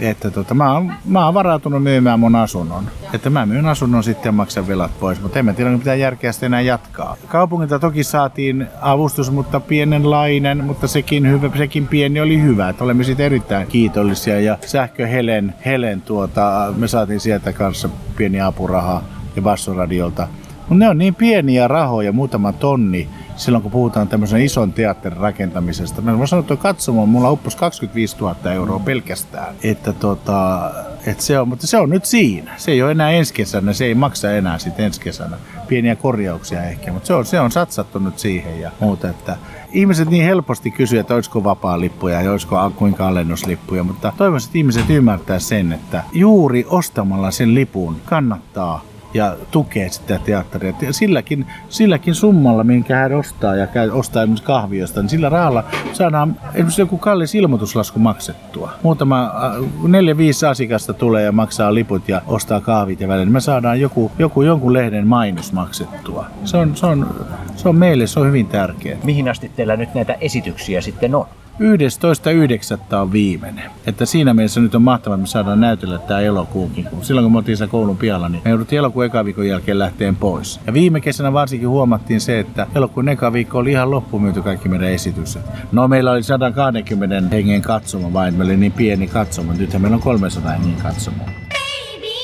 että 0.00 0.30
tota, 0.30 0.54
mä, 0.54 0.72
oon, 0.72 0.92
mä 1.04 1.24
oon 1.24 1.34
varautunut 1.34 1.82
myymään 1.82 2.20
mun 2.20 2.36
asunnon. 2.36 2.84
Että 3.12 3.30
mä 3.30 3.46
myyn 3.46 3.66
asunnon 3.66 4.04
sitten 4.04 4.28
ja 4.28 4.32
maksan 4.32 4.68
velat 4.68 5.00
pois, 5.00 5.22
mutta 5.22 5.38
en 5.38 5.44
mä 5.44 5.52
tiedä, 5.52 5.70
mitä 5.70 5.94
järkeä 5.94 6.32
sitten 6.32 6.46
enää 6.46 6.60
jatkaa. 6.60 7.16
Kaupungilta 7.28 7.78
toki 7.78 8.04
saatiin 8.04 8.66
avustus, 8.80 9.30
mutta 9.30 9.60
pienenlainen, 9.60 10.64
mutta 10.64 10.86
sekin, 10.86 11.30
hyvä, 11.30 11.50
sekin 11.56 11.88
pieni 11.88 12.20
oli 12.20 12.42
hyvä. 12.42 12.68
Että 12.68 12.84
olemme 12.84 13.04
siitä 13.04 13.22
erittäin 13.22 13.66
kiitollisia 13.66 14.40
ja 14.40 14.58
sähkö 14.66 15.06
Helen, 15.06 15.54
Helen 15.64 16.02
tuota, 16.02 16.74
me 16.76 16.88
saatiin 16.88 17.20
sieltä 17.20 17.52
kanssa 17.52 17.88
pieni 18.16 18.40
apuraha 18.40 19.02
ja 19.36 19.42
Bassoradiolta. 19.42 20.28
Mutta 20.68 20.74
ne 20.84 20.88
on 20.88 20.98
niin 20.98 21.14
pieniä 21.14 21.68
rahoja, 21.68 22.12
muutama 22.12 22.52
tonni, 22.52 23.08
silloin 23.36 23.62
kun 23.62 23.72
puhutaan 23.72 24.08
tämmöisen 24.08 24.42
ison 24.42 24.72
teatterin 24.72 25.20
rakentamisesta. 25.20 26.02
Mä 26.02 26.18
voin 26.18 26.28
sanoa, 26.28 26.40
että 26.40 26.56
katsomaan, 26.56 27.08
mulla 27.08 27.30
upposi 27.30 27.56
25 27.56 28.16
000 28.20 28.52
euroa 28.52 28.78
pelkästään. 28.78 29.54
Että 29.62 29.92
tota, 29.92 30.70
et 31.06 31.20
se 31.20 31.38
on, 31.38 31.48
mutta 31.48 31.66
se 31.66 31.78
on 31.78 31.90
nyt 31.90 32.04
siinä. 32.04 32.54
Se 32.56 32.72
ei 32.72 32.82
ole 32.82 32.90
enää 32.90 33.10
ensi 33.10 33.34
kesänä, 33.34 33.72
se 33.72 33.84
ei 33.84 33.94
maksa 33.94 34.32
enää 34.32 34.58
sitten 34.58 34.86
ensi 34.86 35.00
kesänä. 35.00 35.36
Pieniä 35.68 35.96
korjauksia 35.96 36.64
ehkä, 36.64 36.92
mutta 36.92 37.06
se 37.06 37.14
on, 37.14 37.26
se 37.26 37.40
on 37.40 37.52
satsattu 37.52 37.98
nyt 37.98 38.18
siihen 38.18 38.60
ja 38.60 38.70
muuta. 38.80 39.10
Että 39.10 39.36
ihmiset 39.72 40.10
niin 40.10 40.24
helposti 40.24 40.70
kysyvät, 40.70 41.00
että 41.00 41.14
olisiko 41.14 41.44
vapaa-lippuja 41.44 42.22
ja 42.22 42.32
olisiko 42.32 42.72
kuinka 42.76 43.08
alennuslippuja, 43.08 43.84
mutta 43.84 44.12
toivoisin, 44.16 44.48
että 44.48 44.58
ihmiset 44.58 44.90
ymmärtää 44.90 45.38
sen, 45.38 45.72
että 45.72 46.02
juuri 46.12 46.66
ostamalla 46.68 47.30
sen 47.30 47.54
lipun 47.54 47.96
kannattaa 48.04 48.82
ja 49.14 49.36
tukee 49.50 49.88
sitä 49.88 50.18
teatteria. 50.24 50.74
Silläkin, 50.90 51.46
silläkin 51.68 52.14
summalla, 52.14 52.64
minkä 52.64 52.96
hän 52.96 53.12
ostaa 53.12 53.56
ja 53.56 53.66
käy, 53.66 53.90
ostaa 53.90 54.22
esimerkiksi 54.22 54.44
kahviosta, 54.44 55.00
niin 55.00 55.08
sillä 55.08 55.28
rahalla 55.28 55.64
saadaan 55.92 56.36
esimerkiksi 56.54 56.82
joku 56.82 56.98
kallis 56.98 57.34
ilmoituslasku 57.34 57.98
maksettua. 57.98 58.72
Muutama 58.82 59.22
äh, 59.22 59.88
neljä, 59.88 60.16
viisi 60.16 60.46
asiakasta 60.46 60.94
tulee 60.94 61.22
ja 61.24 61.32
maksaa 61.32 61.74
liput 61.74 62.08
ja 62.08 62.22
ostaa 62.26 62.60
kahvit 62.60 63.00
ja 63.00 63.08
välillä. 63.08 63.30
Me 63.30 63.40
saadaan 63.40 63.80
joku, 63.80 64.12
joku 64.18 64.42
jonkun 64.42 64.72
lehden 64.72 65.06
mainos 65.06 65.52
maksettua. 65.52 66.26
Se 66.44 66.56
on, 66.56 66.76
se 66.76 66.86
on, 66.86 67.26
se 67.56 67.68
on 67.68 67.76
meille 67.76 68.06
se 68.06 68.20
on 68.20 68.26
hyvin 68.26 68.46
tärkeää. 68.46 68.98
Mihin 69.04 69.28
asti 69.28 69.48
teillä 69.56 69.76
nyt 69.76 69.94
näitä 69.94 70.16
esityksiä 70.20 70.80
sitten 70.80 71.14
on? 71.14 71.26
11.9. 71.60 72.96
on 72.96 73.12
viimeinen. 73.12 73.70
Että 73.86 74.06
siinä 74.06 74.34
mielessä 74.34 74.60
nyt 74.60 74.74
on 74.74 74.82
mahtavaa, 74.82 75.14
että 75.14 75.22
me 75.22 75.26
saadaan 75.26 75.60
näytellä 75.60 75.98
tämä 75.98 76.20
elokuukin. 76.20 76.88
Silloin 77.02 77.24
kun 77.24 77.32
me 77.32 77.38
oltiin 77.38 77.68
koulun 77.68 77.96
pihalla, 77.96 78.28
niin 78.28 78.42
me 78.44 78.50
jouduttiin 78.50 78.78
elokuun 78.78 79.04
eka 79.04 79.24
viikon 79.24 79.48
jälkeen 79.48 79.78
lähteen 79.78 80.16
pois. 80.16 80.60
Ja 80.66 80.72
viime 80.72 81.00
kesänä 81.00 81.32
varsinkin 81.32 81.68
huomattiin 81.68 82.20
se, 82.20 82.40
että 82.40 82.66
elokuun 82.74 83.08
eka 83.08 83.32
viikko 83.32 83.58
oli 83.58 83.70
ihan 83.70 83.90
loppumyyty 83.90 84.42
kaikki 84.42 84.68
meidän 84.68 84.88
esitykset. 84.88 85.42
No 85.72 85.88
meillä 85.88 86.10
oli 86.10 86.22
120 86.22 87.36
hengen 87.36 87.62
katsoma 87.62 88.12
vain, 88.12 88.34
meillä 88.34 88.50
oli 88.50 88.56
niin 88.56 88.72
pieni 88.72 89.06
katsoma. 89.06 89.54
Nythän 89.54 89.82
meillä 89.82 89.94
on 89.94 90.02
300 90.02 90.52
hengen 90.52 90.82
katsoma. 90.82 91.24
Baby 91.24 92.14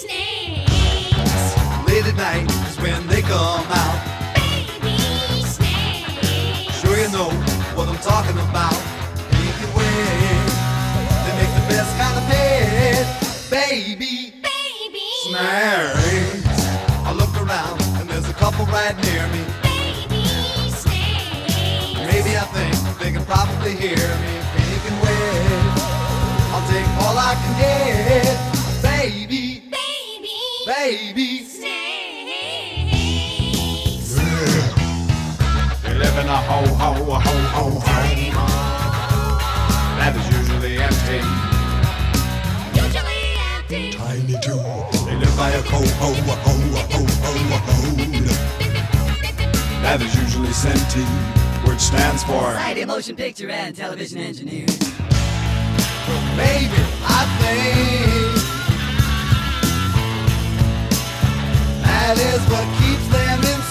snakes. 0.00 1.56
Late 1.88 2.10
at 2.10 2.34
night 2.34 2.52
when 2.82 3.08
they 3.08 3.22
come 3.22 3.64
out. 3.70 3.93
Baby. 15.34 16.46
I 17.04 17.12
look 17.12 17.34
around 17.42 17.82
and 17.98 18.08
there's 18.08 18.28
a 18.28 18.32
couple 18.34 18.66
right 18.66 18.94
near 19.02 19.26
me. 19.34 19.42
Baby 19.66 20.26
snakes. 20.70 21.98
Maybe 22.06 22.38
I 22.38 22.46
think 22.54 22.76
they 23.00 23.10
can 23.10 23.24
probably 23.24 23.74
hear 23.74 23.98
me. 23.98 24.32
Pink 24.54 24.84
and 24.90 24.98
red. 25.02 25.74
I'll 26.54 26.62
take 26.70 26.86
all 27.02 27.18
I 27.18 27.34
can 27.42 27.52
get. 27.58 28.38
Baby, 28.80 29.62
Baby. 29.74 30.38
baby. 30.66 31.44
Snakes. 31.44 31.74
They 35.82 35.94
live 35.94 36.16
in 36.18 36.28
a 36.28 36.38
ho 36.46 36.62
ho 36.78 36.94
ho 36.94 37.18
ho 37.18 37.70
home 37.80 38.14
that 39.98 40.14
is 40.16 40.26
usually 40.38 40.74
empty. 40.78 41.20
Usually 42.78 43.22
empty. 43.56 43.84
Tiny 43.98 44.36
too. 44.40 45.03
Live 45.20 45.36
by 45.36 45.50
a 45.50 45.62
co 45.62 45.78
ho 45.78 46.12
ho 46.12 46.34
ho 46.44 46.54
ho 46.92 47.02
ho 47.22 47.32
ho 47.66 47.84
that 49.84 50.00
is 50.00 50.14
usually 50.16 50.52
senti, 50.52 51.04
which 51.68 51.78
stands 51.78 52.24
for 52.24 52.40
Variety 52.40 52.84
Motion 52.86 53.16
Picture 53.16 53.50
and 53.50 53.76
Television 53.76 54.18
Engineers. 54.18 54.78
Maybe 56.36 56.80
I 57.04 57.22
think 57.38 58.34
that 61.84 62.16
is 62.18 62.40
what 62.50 62.66
keeps 62.80 63.06
them 63.12 63.44
in 63.44 63.63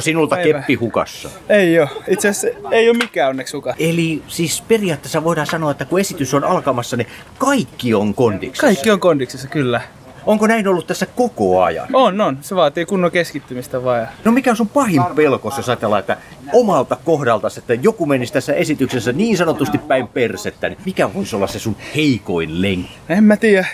Onko 0.00 0.04
sinulta 0.04 0.36
Päivä. 0.36 0.58
keppi 0.58 0.74
hukassa? 0.74 1.28
Ei 1.48 1.80
oo. 1.80 1.88
Itse 2.08 2.28
asiassa 2.28 2.58
ei 2.70 2.90
ole 2.90 2.98
mikään 2.98 3.30
onneksi 3.30 3.50
suka. 3.50 3.74
Eli 3.78 4.22
siis 4.28 4.62
periaatteessa 4.68 5.24
voidaan 5.24 5.46
sanoa, 5.46 5.70
että 5.70 5.84
kun 5.84 6.00
esitys 6.00 6.34
on 6.34 6.44
alkamassa, 6.44 6.96
niin 6.96 7.06
kaikki 7.38 7.94
on 7.94 8.14
kondiksessa. 8.14 8.66
Kaikki 8.66 8.90
on 8.90 9.00
kondiksessa, 9.00 9.48
kyllä. 9.48 9.80
Onko 10.26 10.46
näin 10.46 10.68
ollut 10.68 10.86
tässä 10.86 11.06
koko 11.06 11.62
ajan? 11.62 11.88
On, 11.92 12.20
on. 12.20 12.38
Se 12.40 12.56
vaatii 12.56 12.84
kunnon 12.84 13.10
keskittymistä 13.10 13.84
vaan. 13.84 14.08
No 14.24 14.32
mikä 14.32 14.50
on 14.50 14.56
sun 14.56 14.68
pahin 14.68 15.02
pelko, 15.14 15.52
jos 15.56 15.68
ajatellaan, 15.68 16.00
että 16.00 16.16
omalta 16.52 16.96
kohdalta, 17.04 17.48
että 17.58 17.74
joku 17.74 18.06
menisi 18.06 18.32
tässä 18.32 18.52
esityksessä 18.52 19.12
niin 19.12 19.36
sanotusti 19.36 19.78
päin 19.78 20.08
persettä, 20.08 20.68
niin 20.68 20.78
mikä 20.86 21.14
voisi 21.14 21.36
olla 21.36 21.46
se 21.46 21.58
sun 21.58 21.76
heikoin 21.96 22.62
lenkki? 22.62 22.92
En 23.08 23.24
mä 23.24 23.36
tiedä. 23.36 23.66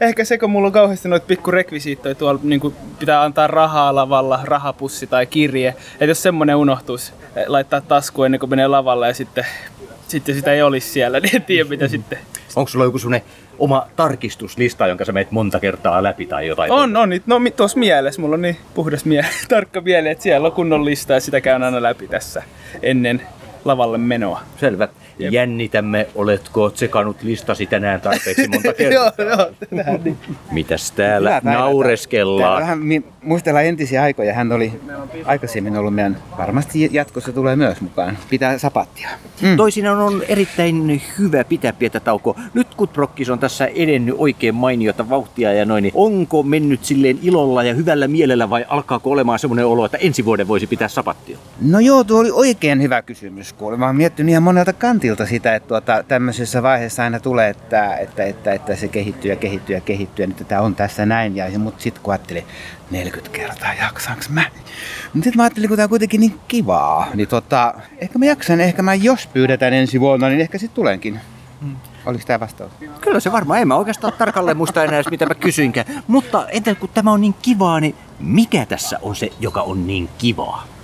Ehkä 0.00 0.24
se, 0.24 0.38
kun 0.38 0.50
mulla 0.50 0.66
on 0.66 0.72
kauheasti 0.72 1.08
noita 1.08 1.26
pikku 1.26 1.50
rekvisiittoja 1.50 2.14
tuolla, 2.14 2.40
niin 2.42 2.60
pitää 2.98 3.22
antaa 3.22 3.46
rahaa 3.46 3.94
lavalla, 3.94 4.40
rahapussi 4.44 5.06
tai 5.06 5.26
kirje. 5.26 5.68
Että 5.92 6.04
jos 6.04 6.22
semmonen 6.22 6.56
unohtuisi, 6.56 7.12
eh, 7.36 7.44
laittaa 7.46 7.80
taskuun 7.80 8.26
ennen 8.26 8.40
kuin 8.40 8.50
menee 8.50 8.66
lavalle 8.66 9.06
ja 9.06 9.14
sitten, 9.14 9.46
sitten 10.08 10.34
sitä 10.34 10.52
ei 10.52 10.62
olisi 10.62 10.88
siellä, 10.88 11.20
niin 11.20 11.36
en 11.36 11.42
tiedä 11.42 11.68
mitä 11.68 11.88
sitten. 11.88 12.18
Onko 12.56 12.68
sulla 12.68 12.84
joku 12.84 12.98
semmonen 12.98 13.22
oma 13.58 13.86
tarkistuslista, 13.96 14.86
jonka 14.86 15.04
sä 15.04 15.12
meet 15.12 15.30
monta 15.30 15.60
kertaa 15.60 16.02
läpi 16.02 16.26
tai 16.26 16.46
jotain? 16.46 16.72
On, 16.72 16.96
on. 16.96 17.10
No 17.26 17.40
tuossa 17.56 17.78
mielessä, 17.78 18.20
mulla 18.20 18.34
on 18.34 18.42
niin 18.42 18.56
puhdas 18.74 19.04
miele, 19.04 19.26
tarkka 19.48 19.80
mieli, 19.80 20.08
että 20.08 20.22
siellä 20.22 20.46
on 20.46 20.52
kunnon 20.52 20.84
lista 20.84 21.12
ja 21.12 21.20
sitä 21.20 21.40
käyn 21.40 21.62
aina 21.62 21.82
läpi 21.82 22.08
tässä 22.08 22.42
ennen 22.82 23.22
lavalle 23.64 23.98
menoa. 23.98 24.40
Selvä. 24.60 24.88
Jännitämme, 25.18 26.06
oletko 26.14 26.70
tsekannut 26.70 27.22
listasi 27.22 27.66
tänään 27.66 28.00
tarpeeksi 28.00 28.48
monta 28.52 28.72
kertaa? 28.74 29.12
joo, 29.18 29.28
joo, 29.28 29.50
tänään 29.70 30.00
niin. 30.04 30.18
Mitäs 30.50 30.92
täällä 30.92 31.40
naureskellaan? 31.44 32.62
Vähän 32.62 32.78
muistellaan 33.22 33.64
entisiä 33.64 34.02
aikoja. 34.02 34.34
Hän 34.34 34.52
oli 34.52 34.72
aikaisemmin 35.24 35.76
ollut 35.76 35.94
meidän, 35.94 36.16
varmasti 36.38 36.88
jatkossa 36.92 37.32
tulee 37.32 37.56
myös 37.56 37.80
mukaan. 37.80 38.18
Pitää 38.30 38.58
sapattia. 38.58 39.08
Mm. 39.42 39.56
Toisinaan 39.56 39.98
on 39.98 40.22
erittäin 40.28 41.02
hyvä 41.18 41.44
pitää 41.44 41.72
pientä 41.72 42.00
taukoa. 42.00 42.40
Nyt 42.54 42.74
kun 42.74 42.88
Prokkis 42.88 43.30
on 43.30 43.38
tässä 43.38 43.66
edennyt 43.66 44.14
oikein 44.18 44.54
mainiota 44.54 45.08
vauhtia 45.08 45.52
ja 45.52 45.64
noin, 45.64 45.82
niin 45.82 45.92
onko 45.94 46.42
mennyt 46.42 46.84
silleen 46.84 47.18
ilolla 47.22 47.62
ja 47.62 47.74
hyvällä 47.74 48.08
mielellä 48.08 48.50
vai 48.50 48.64
alkaako 48.68 49.10
olemaan 49.10 49.38
semmoinen 49.38 49.66
olo, 49.66 49.84
että 49.84 49.98
ensi 49.98 50.24
vuoden 50.24 50.48
voisi 50.48 50.66
pitää 50.66 50.88
sapattia? 50.88 51.38
No 51.60 51.80
joo, 51.80 52.04
tuo 52.04 52.20
oli 52.20 52.30
oikein 52.30 52.82
hyvä 52.82 53.02
kysymys. 53.02 53.54
Mä 53.76 53.86
oon 53.86 53.96
miettinyt 53.96 54.30
ihan 54.30 54.42
monelta 54.42 54.72
kantilta 54.72 55.07
sitä, 55.26 55.54
että 55.54 55.68
tuota, 55.68 56.04
tämmöisessä 56.08 56.62
vaiheessa 56.62 57.02
aina 57.02 57.20
tulee, 57.20 57.50
että, 57.50 57.96
että, 57.96 58.24
että, 58.24 58.52
että 58.52 58.76
se 58.76 58.88
kehittyy 58.88 59.30
ja 59.30 59.36
kehittyy 59.36 59.76
ja 59.76 59.80
kehittyy. 59.80 60.22
Ja 60.22 60.26
nyt 60.26 60.48
tämä 60.48 60.60
on 60.60 60.74
tässä 60.74 61.06
näin. 61.06 61.36
Ja, 61.36 61.58
mutta 61.58 61.82
sitten 61.82 62.02
kun 62.02 62.12
ajattelin, 62.12 62.44
40 62.90 63.38
kertaa 63.38 63.74
jaksaanko 63.74 64.24
mä? 64.28 64.42
Mutta 65.14 65.24
sitten 65.24 65.36
mä 65.36 65.42
ajattelin, 65.42 65.68
kun 65.68 65.76
tämä 65.76 65.84
on 65.84 65.90
kuitenkin 65.90 66.20
niin 66.20 66.40
kivaa, 66.48 67.08
niin 67.14 67.28
tota, 67.28 67.74
ehkä 67.98 68.18
mä 68.18 68.24
jaksan, 68.24 68.60
ehkä 68.60 68.82
mä 68.82 68.94
jos 68.94 69.26
pyydetään 69.26 69.72
ensi 69.72 70.00
vuonna, 70.00 70.28
niin 70.28 70.40
ehkä 70.40 70.58
sitten 70.58 70.74
tulenkin. 70.74 71.20
Oliko 72.06 72.24
tämä 72.26 72.40
vastaus? 72.40 72.72
Kyllä 73.00 73.20
se 73.20 73.32
varmaan, 73.32 73.60
en 73.60 73.68
mä 73.68 73.76
oikeastaan 73.76 74.12
tarkalleen 74.18 74.56
muista 74.56 74.84
enää 74.84 74.96
edes, 74.96 75.10
mitä 75.10 75.26
mä 75.26 75.34
kysyinkään. 75.34 76.02
Mutta 76.06 76.48
entä 76.48 76.74
kun 76.74 76.88
tämä 76.94 77.12
on 77.12 77.20
niin 77.20 77.34
kivaa, 77.42 77.80
niin 77.80 77.94
mikä 78.20 78.66
tässä 78.66 78.98
on 79.02 79.16
se, 79.16 79.30
joka 79.40 79.62
on 79.62 79.86
niin 79.86 80.08
kivaa? 80.18 80.77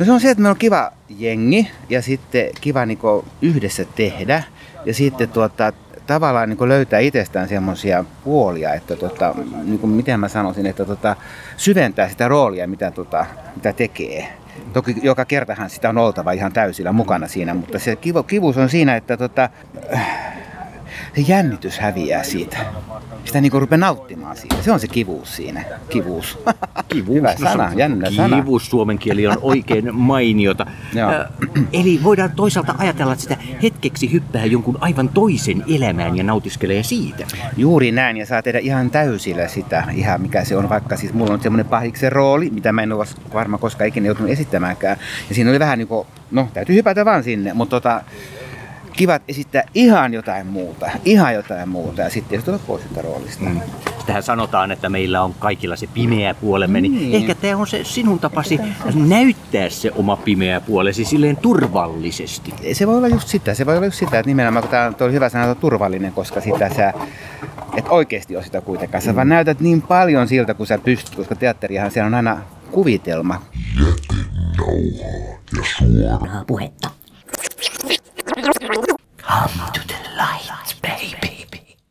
No 0.00 0.06
se 0.06 0.12
on 0.12 0.20
se, 0.20 0.30
että 0.30 0.42
meillä 0.42 0.50
on 0.50 0.58
kiva 0.58 0.92
jengi 1.18 1.70
ja 1.88 2.02
sitten 2.02 2.50
kiva 2.60 2.86
niin 2.86 2.98
yhdessä 3.42 3.84
tehdä. 3.84 4.42
Ja 4.84 4.94
sitten 4.94 5.28
tuota, 5.28 5.72
tavallaan 6.06 6.48
niin 6.48 6.68
löytää 6.68 7.00
itsestään 7.00 7.48
semmoisia 7.48 8.04
puolia, 8.24 8.74
että 8.74 8.96
tota, 8.96 9.34
niin 9.64 9.78
kuin 9.78 9.90
miten 9.90 10.20
mä 10.20 10.28
sanoisin, 10.28 10.66
että 10.66 10.84
tota, 10.84 11.16
syventää 11.56 12.08
sitä 12.08 12.28
roolia, 12.28 12.68
mitä, 12.68 12.90
tota, 12.90 13.26
mitä 13.56 13.72
tekee. 13.72 14.32
Toki 14.72 14.96
joka 15.02 15.24
kertahan 15.24 15.70
sitä 15.70 15.88
on 15.88 15.98
oltava 15.98 16.32
ihan 16.32 16.52
täysillä 16.52 16.92
mukana 16.92 17.28
siinä, 17.28 17.54
mutta 17.54 17.78
se 17.78 17.96
kivu, 17.96 18.22
kivuus 18.22 18.56
on 18.56 18.68
siinä, 18.68 18.96
että 18.96 19.16
tota, 19.16 19.48
se 21.14 21.20
jännitys 21.20 21.78
häviää 21.78 22.22
siitä. 22.22 22.56
Sitä 23.24 23.40
niin 23.40 23.52
rupeaa 23.52 23.78
nauttimaan 23.78 24.36
siitä. 24.36 24.56
Se 24.62 24.72
on 24.72 24.80
se 24.80 24.88
kivuus 24.88 25.36
siinä. 25.36 25.64
Kivuus. 25.88 26.38
Kivuus. 26.88 27.16
Hyvä 27.16 27.36
sana, 27.36 27.72
jännä 27.76 28.10
sana. 28.10 28.36
Kivuus 28.36 28.66
suomen 28.66 28.98
kieli 28.98 29.26
on 29.26 29.38
oikein 29.42 29.94
mainiota. 30.10 30.66
Joo. 30.94 31.10
Eli 31.72 32.00
voidaan 32.04 32.30
toisaalta 32.30 32.74
ajatella, 32.78 33.12
että 33.12 33.22
sitä 33.22 33.36
hetkeksi 33.62 34.12
hyppää 34.12 34.44
jonkun 34.44 34.78
aivan 34.80 35.08
toisen 35.08 35.64
elämään 35.76 36.16
ja 36.16 36.24
nautiskelee 36.24 36.82
siitä. 36.82 37.26
Juuri 37.56 37.92
näin, 37.92 38.16
ja 38.16 38.26
saa 38.26 38.42
tehdä 38.42 38.58
ihan 38.58 38.90
täysillä 38.90 39.48
sitä, 39.48 39.84
ihan 39.94 40.22
mikä 40.22 40.44
se 40.44 40.56
on, 40.56 40.68
vaikka 40.68 40.96
siis 40.96 41.12
mulla 41.12 41.32
on 41.32 41.40
semmoinen 41.40 41.66
pahiksen 41.66 42.12
rooli, 42.12 42.50
mitä 42.50 42.72
mä 42.72 42.82
en 42.82 42.92
ole 42.92 43.06
varmaan 43.34 43.60
koskaan 43.60 43.88
ikinä 43.88 44.06
joutunut 44.06 44.32
esittämäänkään. 44.32 44.96
Ja 45.28 45.34
siinä 45.34 45.50
oli 45.50 45.58
vähän 45.58 45.78
niin 45.78 45.88
kuin, 45.88 46.06
no 46.30 46.48
täytyy 46.54 46.74
hypätä 46.74 47.04
vaan 47.04 47.24
sinne, 47.24 47.54
mutta 47.54 47.76
tota, 47.76 48.02
kivat 49.00 49.22
esittää 49.28 49.62
ihan 49.74 50.14
jotain 50.14 50.46
muuta, 50.46 50.90
ihan 51.04 51.34
jotain 51.34 51.68
muuta, 51.68 52.02
ja 52.02 52.10
sitten 52.10 52.42
tulla 52.42 52.58
pois 52.66 52.82
sitä 52.82 53.02
roolista. 53.02 53.44
Mm. 53.44 53.60
Tähän 54.06 54.22
sanotaan, 54.22 54.72
että 54.72 54.88
meillä 54.88 55.22
on 55.22 55.34
kaikilla 55.38 55.76
se 55.76 55.86
pimeä 55.86 56.34
puolemme, 56.34 56.80
niin, 56.80 56.94
Niin. 56.94 57.14
ehkä 57.14 57.34
tämä 57.34 57.56
on 57.56 57.66
se 57.66 57.84
sinun 57.84 58.18
tapasi 58.18 58.60
näyttää 58.94 59.68
se 59.68 59.90
oma 59.94 60.16
pimeä 60.16 60.60
puolesi 60.60 61.04
silleen 61.04 61.36
turvallisesti. 61.36 62.54
Se 62.72 62.86
voi 62.86 62.96
olla 62.96 63.08
just 63.08 63.28
sitä, 63.28 63.54
se 63.54 63.66
voi 63.66 63.76
olla 63.76 63.86
just 63.86 63.98
sitä, 63.98 64.18
että 64.18 64.30
nimenomaan 64.30 64.62
kun 64.62 64.70
tämä 64.70 64.92
on 65.00 65.12
hyvä 65.12 65.28
sana 65.28 65.54
turvallinen, 65.54 66.12
koska 66.12 66.40
sitä 66.40 66.70
sä 66.76 66.92
et 67.76 67.84
oikeasti 67.88 68.36
ole 68.36 68.44
sitä 68.44 68.60
kuitenkaan. 68.60 69.02
Sä 69.02 69.16
vaan 69.16 69.28
näytät 69.28 69.60
niin 69.60 69.82
paljon 69.82 70.28
siltä, 70.28 70.54
kun 70.54 70.66
sä 70.66 70.78
pystyt, 70.78 71.14
koska 71.14 71.34
teatteriahan 71.34 71.90
siellä 71.90 72.06
on 72.06 72.14
aina 72.14 72.38
kuvitelma. 72.70 73.42
Jätin 73.78 74.24
nauhaa 74.56 74.74
ja 75.56 75.62
suoraa 75.78 76.44
puhetta. 76.46 76.90
Come 78.30 79.72
to 79.72 79.88
the 79.88 79.94
light, 80.16 80.74
baby. 80.82 81.29